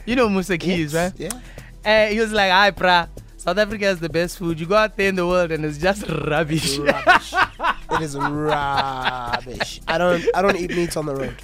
You 0.05 0.15
know 0.15 0.27
Musa 0.29 0.57
Keys, 0.57 0.93
right? 0.93 1.13
Yeah. 1.17 1.29
And 1.85 2.13
he 2.13 2.19
was 2.19 2.31
like, 2.33 2.51
"Hi, 2.51 2.71
pra. 2.71 3.07
South 3.37 3.57
Africa 3.57 3.85
has 3.85 3.99
the 3.99 4.09
best 4.09 4.37
food. 4.37 4.59
You 4.59 4.67
go 4.67 4.75
out 4.75 4.97
there 4.97 5.09
in 5.09 5.15
the 5.15 5.25
world 5.25 5.51
and 5.51 5.63
it's 5.65 5.77
just 5.79 6.07
rubbish." 6.27 6.77
Rubbish. 6.77 7.33
it 7.91 8.01
is 8.01 8.15
rubbish. 8.17 9.81
I 9.87 9.97
don't. 9.97 10.23
I 10.35 10.41
don't 10.41 10.57
eat 10.57 10.71
meat 10.71 10.95
on 10.97 11.05
the 11.05 11.15
road. 11.15 11.35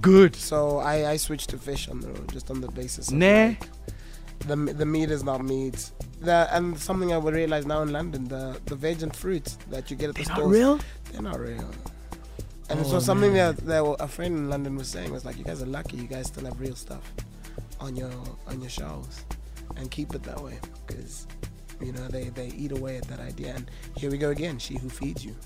Good. 0.00 0.36
So 0.36 0.78
I, 0.78 1.10
I 1.12 1.16
switched 1.16 1.50
to 1.50 1.58
fish 1.58 1.88
on 1.88 2.00
the 2.00 2.08
road 2.08 2.30
just 2.32 2.50
on 2.50 2.60
the 2.60 2.68
basis 2.68 3.08
of 3.08 3.14
Nah. 3.14 3.26
like, 3.48 3.68
the 4.40 4.56
the 4.56 4.86
meat 4.86 5.10
is 5.10 5.22
not 5.24 5.44
meat. 5.44 5.90
The, 6.20 6.48
and 6.54 6.78
something 6.78 7.12
I 7.12 7.18
would 7.18 7.34
realize 7.34 7.66
now 7.66 7.82
in 7.82 7.92
London, 7.92 8.28
the 8.28 8.60
the 8.66 8.74
veg 8.74 9.02
and 9.02 9.14
fruits 9.14 9.58
that 9.70 9.90
you 9.90 9.96
get 9.96 10.08
at 10.10 10.14
They're 10.16 10.24
the 10.24 10.40
not 10.42 10.46
real. 10.48 10.80
they're 11.12 11.22
not 11.22 11.38
real. 11.40 11.70
And 12.68 12.80
Oh, 12.80 12.84
so 12.84 12.98
something 12.98 13.32
man. 13.34 13.54
that, 13.56 13.66
that 13.66 13.96
a 14.00 14.08
friend 14.08 14.36
in 14.36 14.50
London 14.50 14.74
was 14.76 14.88
saying 14.88 15.12
was 15.12 15.24
like, 15.24 15.38
you 15.38 15.44
guys 15.44 15.62
are 15.62 15.66
lucky, 15.66 15.96
you 15.98 16.08
guys 16.08 16.26
still 16.26 16.44
have 16.46 16.58
real 16.58 16.74
stuff 16.74 17.12
on 17.80 17.94
your 17.96 18.10
on 18.48 18.60
your 18.60 18.70
shelves, 18.70 19.24
and 19.76 19.90
keep 19.90 20.14
it 20.14 20.22
that 20.24 20.40
way 20.42 20.58
because 20.86 21.26
you 21.80 21.92
know 21.92 22.08
they 22.08 22.24
they 22.30 22.48
eat 22.48 22.72
away 22.72 22.96
at 22.96 23.04
that 23.08 23.20
idea. 23.20 23.54
And 23.54 23.70
here 23.96 24.10
we 24.10 24.18
go 24.18 24.30
again. 24.30 24.58
She 24.58 24.78
who 24.78 24.88
feeds 24.88 25.24
you 25.24 25.36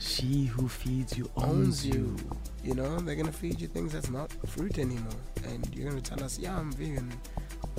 She 0.00 0.44
who 0.44 0.68
feeds 0.68 1.16
you 1.16 1.30
owns 1.36 1.86
you. 1.86 2.16
You 2.62 2.74
know, 2.74 2.98
they're 2.98 3.14
gonna 3.16 3.32
feed 3.32 3.60
you 3.60 3.68
things 3.68 3.92
that's 3.92 4.10
not 4.10 4.30
fruit 4.46 4.78
anymore, 4.78 5.20
and 5.44 5.72
you're 5.74 5.88
gonna 5.88 6.00
tell 6.02 6.22
us, 6.22 6.36
yeah, 6.38 6.58
I'm 6.58 6.72
vegan, 6.72 7.12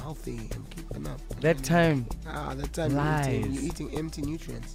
healthy, 0.08 0.40
I'm 0.56 0.66
keeping 0.76 1.06
up. 1.08 1.20
That 1.42 1.62
time. 1.64 2.06
ah, 2.28 2.54
that 2.56 2.72
time 2.72 2.92
you're 2.94 3.42
eating, 3.42 3.54
you're 3.54 3.64
eating 3.66 3.98
empty 3.98 4.22
nutrients. 4.22 4.74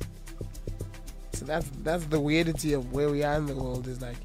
So 1.33 1.47
that's 1.47 1.69
that's 1.83 2.05
the 2.07 2.21
weirdity 2.21 2.77
of 2.77 2.93
where 2.93 3.09
we 3.09 3.23
are 3.25 3.37
in 3.37 3.47
the 3.47 3.55
world. 3.55 3.89
Is 3.89 4.03
like 4.03 4.17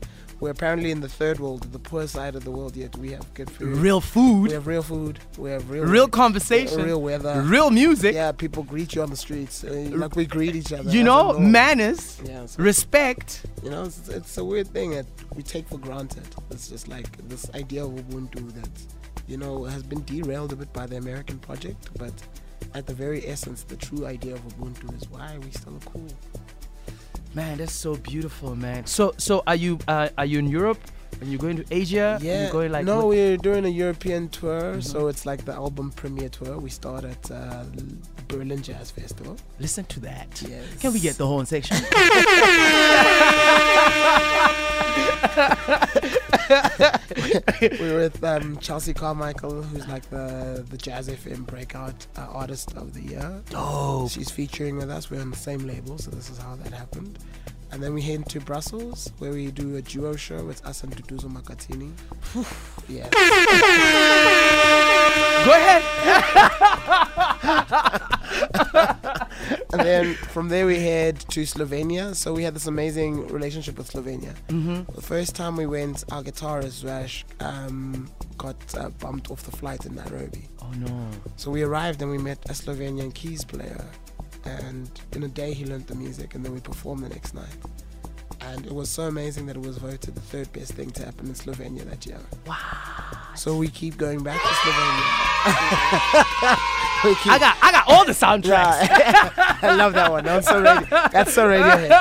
we're 0.42 0.50
apparently 0.52 0.92
in 0.92 1.00
the 1.00 1.08
third 1.08 1.40
world, 1.40 1.62
the 1.72 1.80
poor 1.80 2.06
side 2.08 2.36
of 2.36 2.44
the 2.44 2.52
world. 2.52 2.76
Yet 2.76 2.94
we 2.98 3.10
have 3.14 3.26
good 3.36 3.50
food. 3.50 3.78
Real 3.78 4.02
food. 4.02 4.48
we 4.50 4.54
have 4.54 4.68
real 4.68 4.84
food. 4.84 5.20
We 5.38 5.50
have 5.52 5.70
real 5.70 5.86
Real 5.86 6.10
conversation. 6.10 6.82
real 6.84 7.02
weather. 7.02 7.42
Real 7.42 7.70
music. 7.72 8.14
yeah, 8.14 8.34
people 8.34 8.64
greet 8.64 8.94
you 8.94 9.02
on 9.02 9.10
the 9.10 9.16
streets. 9.16 9.64
Uh, 9.64 9.70
like 10.04 10.16
we 10.18 10.26
greet 10.26 10.56
each 10.58 10.74
other. 10.74 10.90
You 10.92 11.04
know, 11.10 11.40
manners, 11.40 12.20
Yeah, 12.26 12.46
so 12.48 12.62
respect. 12.62 13.46
you 13.64 13.70
know, 13.72 13.86
it's, 13.86 14.10
it's 14.10 14.38
a 14.38 14.44
weird 14.44 14.68
thing 14.68 14.90
that 14.92 15.06
we 15.38 15.42
take 15.42 15.66
for 15.70 15.78
granted. 15.80 16.24
It's 16.52 16.68
just 16.68 16.88
like 16.90 17.08
this 17.30 17.50
idea 17.56 17.86
of 17.86 17.92
Ubuntu 17.92 18.44
that, 18.60 18.70
you 19.28 19.38
know, 19.38 19.64
has 19.66 19.84
been 19.84 20.04
derailed 20.06 20.54
a 20.54 20.56
bit 20.56 20.72
by 20.74 20.86
the 20.86 20.98
American 20.98 21.38
project, 21.40 21.90
but 21.98 22.14
at 22.74 22.86
the 22.86 22.94
very 22.94 23.26
essence, 23.28 23.64
the 23.64 23.76
true 23.76 24.06
idea 24.06 24.34
of 24.34 24.42
Ubuntu 24.58 24.96
is 24.96 25.10
why 25.10 25.36
are 25.36 25.40
we 25.40 25.52
still 25.52 25.80
cool? 25.86 26.08
Man, 27.34 27.58
that's 27.58 27.74
so 27.74 27.96
beautiful, 27.96 28.56
man. 28.56 28.86
So, 28.86 29.14
so 29.18 29.44
are 29.46 29.56
you 29.56 29.80
uh, 29.88 30.10
are 30.18 30.26
you 30.26 30.40
in 30.40 30.48
Europe? 30.48 30.80
And 31.20 31.32
you're 31.32 31.40
going 31.40 31.58
to 31.58 31.66
Asia? 31.72 32.20
Are 32.22 32.24
Yeah, 32.24 32.46
you 32.48 32.52
going 32.52 32.72
like 32.72 32.86
no, 32.86 32.98
what- 32.98 33.08
we're 33.10 33.38
doing 33.38 33.66
a 33.66 33.70
European 33.70 34.30
tour, 34.30 34.76
Mhm. 34.76 34.84
so 34.84 35.08
it's 35.08 35.26
like 35.26 35.46
the 35.46 35.54
album 35.54 35.90
premiere 35.92 36.30
tour. 36.30 36.58
We 36.60 36.70
start 36.70 37.04
at 37.06 37.32
uh, 37.32 37.64
Berlin 38.28 38.62
Jazz 38.62 38.92
Festival. 38.92 39.36
listen 39.60 39.86
to 39.86 40.00
that. 40.02 40.28
Yes. 40.48 40.64
Can 40.80 40.94
we 40.94 41.00
get 41.00 41.18
the 41.18 41.26
horn 41.26 41.46
section? 41.48 41.78
We're 47.80 47.98
with 47.98 48.24
um, 48.24 48.58
Chelsea 48.58 48.94
Carmichael, 48.94 49.62
who's 49.62 49.88
like 49.88 50.10
the 50.10 50.66
the 50.70 50.78
Jazz 50.78 51.10
FM 51.10 51.46
breakout 51.46 52.08
uh, 52.18 52.22
artist 52.32 52.74
of 52.76 52.94
the 52.94 53.02
year. 53.02 53.42
Dope. 53.50 54.12
She's 54.12 54.30
featuring 54.32 54.78
with 54.78 54.90
us. 54.90 55.10
We're 55.12 55.22
on 55.22 55.32
the 55.32 55.38
same 55.38 55.66
label, 55.68 55.98
so 55.98 56.12
this 56.12 56.30
is 56.30 56.38
how 56.38 56.56
that 56.56 56.74
happened. 56.74 57.20
And 57.72 57.84
then 57.84 57.94
we 57.94 58.02
head 58.02 58.28
to 58.30 58.40
Brussels, 58.40 59.12
where 59.20 59.32
we 59.32 59.52
do 59.52 59.76
a 59.76 59.82
duo 59.82 60.16
show 60.16 60.42
with 60.44 60.66
us 60.66 60.84
and 60.84 60.96
Nduduzo 60.96 61.30
Makhathini. 61.30 61.92
yeah. 62.88 63.10
Go 65.46 65.52
ahead. 65.52 65.84
And 69.74 69.82
then 69.82 70.14
from 70.16 70.48
there 70.50 70.66
we 70.66 70.80
head 70.80 71.20
to 71.20 71.42
Slovenia. 71.42 72.16
So 72.16 72.34
we 72.34 72.44
had 72.44 72.54
this 72.54 72.68
amazing 72.68 73.28
relationship 73.28 73.78
with 73.78 73.92
Slovenia. 73.92 74.34
Mm-hmm. 74.48 74.94
The 74.94 75.02
first 75.02 75.36
time 75.36 75.58
we 75.58 75.66
went, 75.66 76.04
our 76.12 76.24
guitarist 76.24 76.86
Rash 76.86 77.26
um, 77.40 78.10
got 78.38 78.56
uh, 78.78 78.90
bumped 78.90 79.30
off 79.30 79.44
the 79.44 79.52
flight 79.52 79.86
in 79.86 79.96
Nairobi. 79.96 80.48
Oh 80.62 80.72
no. 80.78 81.10
So 81.36 81.52
we 81.52 81.64
arrived 81.64 82.02
and 82.02 82.10
we 82.10 82.18
met 82.18 82.40
a 82.46 82.54
Slovenian 82.54 83.14
keys 83.14 83.44
player. 83.44 83.86
And 84.46 84.90
in 85.14 85.24
a 85.24 85.28
day 85.28 85.54
he 85.54 85.66
learned 85.66 85.88
the 85.88 85.96
music 85.96 86.36
and 86.36 86.46
then 86.46 86.54
we 86.54 86.62
performed 86.62 87.04
the 87.04 87.10
next 87.10 87.34
night. 87.34 87.58
And 88.40 88.66
it 88.66 88.72
was 88.74 88.90
so 88.90 89.04
amazing 89.04 89.48
that 89.48 89.58
it 89.58 89.62
was 89.62 89.78
voted 89.78 90.16
the 90.16 90.22
third 90.22 90.52
best 90.54 90.74
thing 90.74 90.92
to 90.92 91.04
happen 91.04 91.28
in 91.28 91.34
Slovenia 91.34 91.84
that 91.90 92.06
year. 92.06 92.20
Wow. 92.46 92.56
So 93.36 93.58
we 93.58 93.68
keep 93.68 93.98
going 93.98 94.24
back 94.24 94.42
to 94.42 94.48
Slovenia. 94.48 95.04
we 97.04 97.16
I 97.26 97.38
got 97.40 97.58
I 97.62 97.72
got 97.72 97.84
all 97.88 98.06
the 98.06 98.12
soundtracks. 98.12 98.88
Yeah. 98.88 99.58
I 99.62 99.76
love 99.76 99.94
that 99.94 100.12
one. 100.12 100.24
That's 100.26 100.48
so 100.48 100.60
radio. 100.62 100.88
That's 101.12 101.34
so 101.34 101.48
Radiohead. 101.48 101.94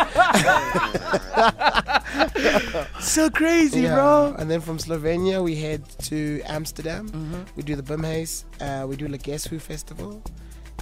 So 3.00 3.30
crazy, 3.30 3.80
Yeah. 3.82 3.94
bro. 3.94 4.34
And 4.38 4.50
then 4.50 4.60
from 4.60 4.78
Slovenia 4.78 5.42
we 5.42 5.54
head 5.56 5.82
to 6.10 6.40
Amsterdam. 6.46 7.08
Mm-hmm. 7.08 7.40
We 7.56 7.62
do 7.62 7.76
the 7.76 7.82
Bimhuis. 7.82 8.44
Uh, 8.60 8.86
we 8.86 8.96
do 8.96 9.06
the 9.08 9.18
Guess 9.18 9.44
Who 9.46 9.58
Festival 9.58 10.22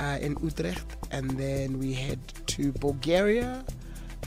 uh, 0.00 0.18
in 0.20 0.37
Utrecht, 0.42 0.87
and 1.11 1.31
then 1.33 1.79
we 1.79 1.92
head 1.92 2.20
to 2.48 2.72
Bulgaria. 2.72 3.64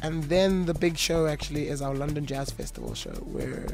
And 0.03 0.23
then 0.25 0.65
the 0.65 0.73
big 0.73 0.97
show 0.97 1.25
actually 1.27 1.67
is 1.69 1.81
our 1.81 1.95
London 1.95 2.25
Jazz 2.25 2.51
Festival 2.51 2.93
show. 2.93 3.15
We're 3.25 3.67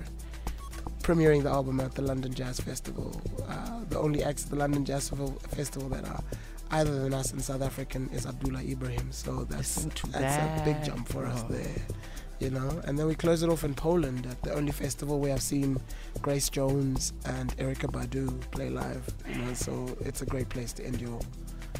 premiering 1.03 1.43
the 1.43 1.49
album 1.49 1.79
at 1.79 1.93
the 1.93 2.01
London 2.01 2.33
Jazz 2.33 2.59
Festival. 2.59 3.21
Uh, 3.47 3.81
the 3.89 3.99
only 3.99 4.23
acts 4.23 4.45
at 4.45 4.49
the 4.51 4.55
London 4.55 4.85
Jazz 4.85 5.09
Festival- 5.09 5.37
Festival 5.49 5.89
that 5.89 6.05
are 6.07 6.23
either 6.71 6.97
than 7.03 7.13
us 7.13 7.33
in 7.33 7.39
South 7.39 7.61
African 7.61 8.09
is 8.13 8.25
Abdullah 8.25 8.61
Ibrahim. 8.63 9.11
So 9.11 9.43
that's 9.49 9.85
that's 10.11 10.61
a 10.61 10.63
big 10.65 10.83
jump 10.83 11.07
for 11.09 11.25
us 11.25 11.43
there. 11.43 11.81
You 12.39 12.49
know, 12.49 12.81
and 12.85 12.97
then 12.97 13.05
we 13.07 13.15
close 13.15 13.43
it 13.43 13.49
off 13.49 13.63
in 13.63 13.73
Poland 13.73 14.25
at 14.25 14.41
the 14.41 14.53
only 14.53 14.71
festival 14.71 15.19
where 15.19 15.33
I've 15.33 15.41
seen 15.41 15.79
Grace 16.21 16.49
Jones 16.49 17.13
and 17.25 17.55
Erykah 17.57 17.91
Badu 17.91 18.39
play 18.51 18.69
live. 18.69 19.05
You 19.29 19.35
know, 19.35 19.53
so 19.53 19.95
it's 20.01 20.21
a 20.23 20.25
great 20.25 20.49
place 20.49 20.73
to 20.73 20.85
end 20.85 20.99
your 20.99 21.19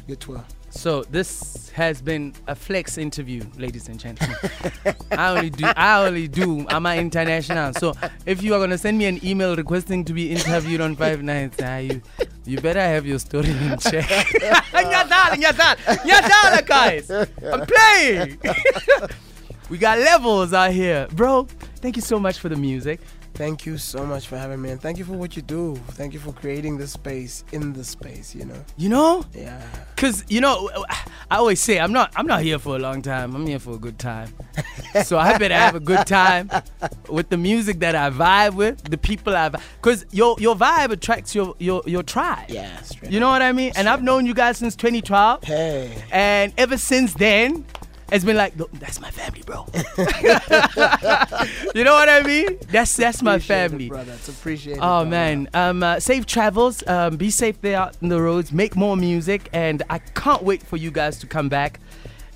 your 0.06 0.16
tour. 0.16 0.44
So 0.70 1.04
this 1.04 1.70
has 1.70 2.02
been 2.02 2.34
a 2.48 2.54
flex 2.54 2.98
interview, 2.98 3.44
ladies 3.56 3.88
and 3.88 3.98
gentlemen. 3.98 4.36
I 5.12 5.28
only 5.30 5.50
do 5.50 5.66
I 5.66 6.04
only 6.04 6.26
do 6.26 6.66
I'm 6.68 6.84
an 6.86 6.98
international. 6.98 7.72
So 7.74 7.94
if 8.26 8.42
you 8.42 8.54
are 8.54 8.58
gonna 8.58 8.76
send 8.76 8.98
me 8.98 9.06
an 9.06 9.24
email 9.24 9.54
requesting 9.54 10.04
to 10.06 10.12
be 10.12 10.32
interviewed 10.32 10.80
on 10.80 10.96
Five 10.96 11.22
Nights, 11.22 11.60
you 11.60 12.02
you 12.44 12.60
better 12.60 12.80
have 12.80 13.06
your 13.06 13.20
story 13.20 13.50
in 13.50 13.78
check. 13.78 14.04
Nyadala, 14.74 15.36
nyadala, 15.36 15.76
nyadala, 15.76 16.66
guys. 16.66 17.10
I'm 17.10 17.66
playing. 17.66 18.38
we 19.70 19.78
got 19.78 19.98
levels 19.98 20.52
out 20.52 20.72
here. 20.72 21.06
Bro, 21.12 21.44
thank 21.76 21.96
you 21.96 22.02
so 22.02 22.18
much 22.18 22.38
for 22.38 22.48
the 22.48 22.56
music. 22.56 23.00
Thank 23.34 23.66
you 23.66 23.78
so 23.78 24.06
much 24.06 24.28
for 24.28 24.38
having 24.38 24.62
me, 24.62 24.70
and 24.70 24.80
thank 24.80 24.96
you 24.96 25.04
for 25.04 25.14
what 25.14 25.34
you 25.34 25.42
do. 25.42 25.74
Thank 25.92 26.12
you 26.14 26.20
for 26.20 26.32
creating 26.32 26.78
this 26.78 26.92
space 26.92 27.42
in 27.50 27.72
the 27.72 27.82
space. 27.82 28.32
You 28.32 28.44
know. 28.44 28.64
You 28.76 28.88
know, 28.88 29.24
Yeah. 29.34 29.60
cause 29.96 30.24
you 30.28 30.40
know, 30.40 30.70
I 31.30 31.36
always 31.38 31.58
say 31.58 31.80
I'm 31.80 31.92
not 31.92 32.12
I'm 32.14 32.28
not 32.28 32.42
here 32.42 32.60
for 32.60 32.76
a 32.76 32.78
long 32.78 33.02
time. 33.02 33.34
I'm 33.34 33.44
here 33.44 33.58
for 33.58 33.72
a 33.74 33.78
good 33.78 33.98
time. 33.98 34.32
so 35.04 35.18
I 35.18 35.36
better 35.36 35.54
have 35.54 35.74
a 35.74 35.80
good 35.80 36.06
time 36.06 36.48
with 37.08 37.28
the 37.28 37.36
music 37.36 37.80
that 37.80 37.96
I 37.96 38.08
vibe 38.10 38.54
with, 38.54 38.84
the 38.84 38.98
people 38.98 39.34
I 39.34 39.48
vibe. 39.48 39.62
Cause 39.82 40.06
your 40.12 40.36
your 40.38 40.54
vibe 40.54 40.92
attracts 40.92 41.34
your 41.34 41.56
your 41.58 41.82
your 41.86 42.04
tribe. 42.04 42.48
Yeah. 42.48 42.80
You 43.10 43.18
know 43.18 43.30
what 43.30 43.42
I 43.42 43.50
mean? 43.50 43.72
And 43.74 43.88
I've 43.88 44.02
known 44.02 44.26
you 44.26 44.34
guys 44.34 44.58
since 44.58 44.76
2012. 44.76 45.42
Hey. 45.42 46.02
And 46.12 46.52
ever 46.56 46.78
since 46.78 47.14
then, 47.14 47.64
it's 48.12 48.24
been 48.24 48.36
like, 48.36 48.56
"Look, 48.56 48.70
that's 48.72 49.00
my 49.00 49.10
family, 49.10 49.42
bro. 49.44 49.66
you 51.74 51.84
know 51.84 51.92
what 51.94 52.08
I 52.08 52.22
mean? 52.24 52.58
That's 52.70 52.96
that's 52.96 53.22
my 53.22 53.34
Appreciate 53.34 53.56
it, 53.64 53.68
family. 53.70 53.88
brother. 53.88 54.12
It's 54.12 54.28
appreciated. 54.28 54.78
Oh 54.80 55.02
brother. 55.04 55.10
man, 55.10 55.48
um, 55.54 55.82
uh, 55.82 56.00
safe 56.00 56.26
travels. 56.26 56.86
Um, 56.86 57.16
be 57.16 57.30
safe 57.30 57.60
there 57.60 57.78
out 57.78 57.96
in 58.02 58.08
the 58.08 58.20
roads. 58.20 58.52
Make 58.52 58.76
more 58.76 58.96
music, 58.96 59.48
and 59.52 59.82
I 59.90 59.98
can't 59.98 60.42
wait 60.42 60.62
for 60.62 60.76
you 60.76 60.90
guys 60.90 61.18
to 61.20 61.26
come 61.26 61.48
back 61.48 61.80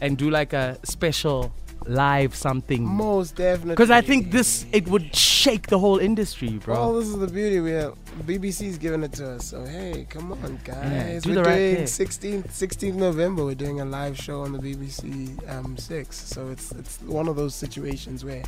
and 0.00 0.16
do 0.16 0.30
like 0.30 0.52
a 0.52 0.78
special 0.84 1.52
live 1.88 2.34
something. 2.34 2.84
Most 2.86 3.36
definitely. 3.36 3.72
Because 3.72 3.90
I 3.90 4.00
think 4.00 4.30
this 4.30 4.66
it 4.72 4.86
would 4.88 5.14
shake 5.14 5.68
the 5.68 5.78
whole 5.78 5.98
industry, 5.98 6.50
bro. 6.50 6.74
Well, 6.74 6.94
this 6.94 7.08
is 7.08 7.18
the 7.18 7.26
beauty. 7.26 7.60
We 7.60 7.70
have 7.72 7.94
BBC's 8.26 8.78
giving 8.78 9.02
it 9.02 9.12
to 9.14 9.30
us. 9.32 9.46
So 9.46 9.64
hey, 9.64 10.06
come 10.08 10.32
on, 10.32 10.60
guys. 10.64 11.22
do 11.22 11.30
we're 11.34 11.42
right 11.42 11.56
doing 11.74 11.86
thing. 11.86 12.06
16th, 12.42 12.48
16th 12.48 12.94
November. 12.94 13.44
We're 13.44 13.54
doing 13.54 13.80
a 13.80 13.84
live 13.84 14.16
show 14.18 14.42
on 14.42 14.52
the 14.52 14.58
BBC 14.58 15.50
um, 15.50 15.76
Six. 15.76 16.16
So 16.16 16.48
it's 16.48 16.72
it's 16.72 17.00
one 17.02 17.26
of 17.28 17.36
those 17.36 17.54
situations 17.54 18.24
where 18.24 18.42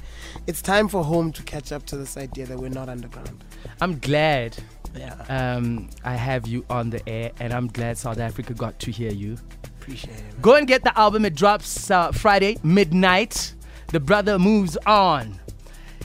it's 0.46 0.62
time 0.62 0.88
for 0.88 1.02
home 1.02 1.32
to 1.32 1.42
catch 1.42 1.72
up 1.72 1.86
to 1.86 1.96
this 1.96 2.16
idea 2.16 2.46
that 2.46 2.58
we're 2.58 2.68
not 2.68 2.88
underground. 2.88 3.42
I'm 3.80 3.98
glad 3.98 4.56
Yeah. 4.96 5.14
um, 5.28 5.88
I 6.04 6.14
have 6.16 6.46
you 6.46 6.64
on 6.68 6.90
the 6.90 7.08
air, 7.08 7.30
and 7.40 7.52
I'm 7.52 7.68
glad 7.68 7.96
South 7.96 8.18
Africa 8.18 8.54
got 8.54 8.78
to 8.80 8.90
hear 8.90 9.12
you. 9.12 9.38
Appreciate 9.80 10.14
it. 10.16 10.22
Man. 10.22 10.40
Go 10.40 10.54
and 10.56 10.66
get 10.66 10.84
the 10.84 10.96
album. 10.98 11.24
It 11.24 11.34
drops 11.34 11.90
uh, 11.90 12.12
Friday 12.12 12.58
midnight. 12.62 13.54
The 13.88 14.00
brother 14.00 14.38
moves 14.38 14.76
on. 14.86 15.40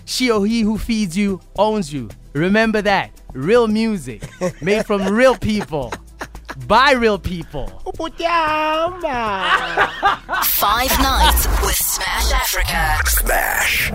She 0.05 0.31
or 0.31 0.45
he 0.45 0.61
who 0.61 0.77
feeds 0.77 1.17
you 1.17 1.41
owns 1.57 1.93
you. 1.93 2.09
Remember 2.33 2.81
that. 2.81 3.11
Real 3.33 3.67
music 3.67 4.23
made 4.61 4.85
from 4.85 5.03
real 5.13 5.35
people 5.35 5.91
by 6.67 6.93
real 6.93 7.19
people. 7.19 7.67
Five 10.45 10.99
nights 10.99 11.47
with 11.61 11.75
Smash 11.75 12.31
Afrika. 12.31 13.07
Smash 13.07 13.91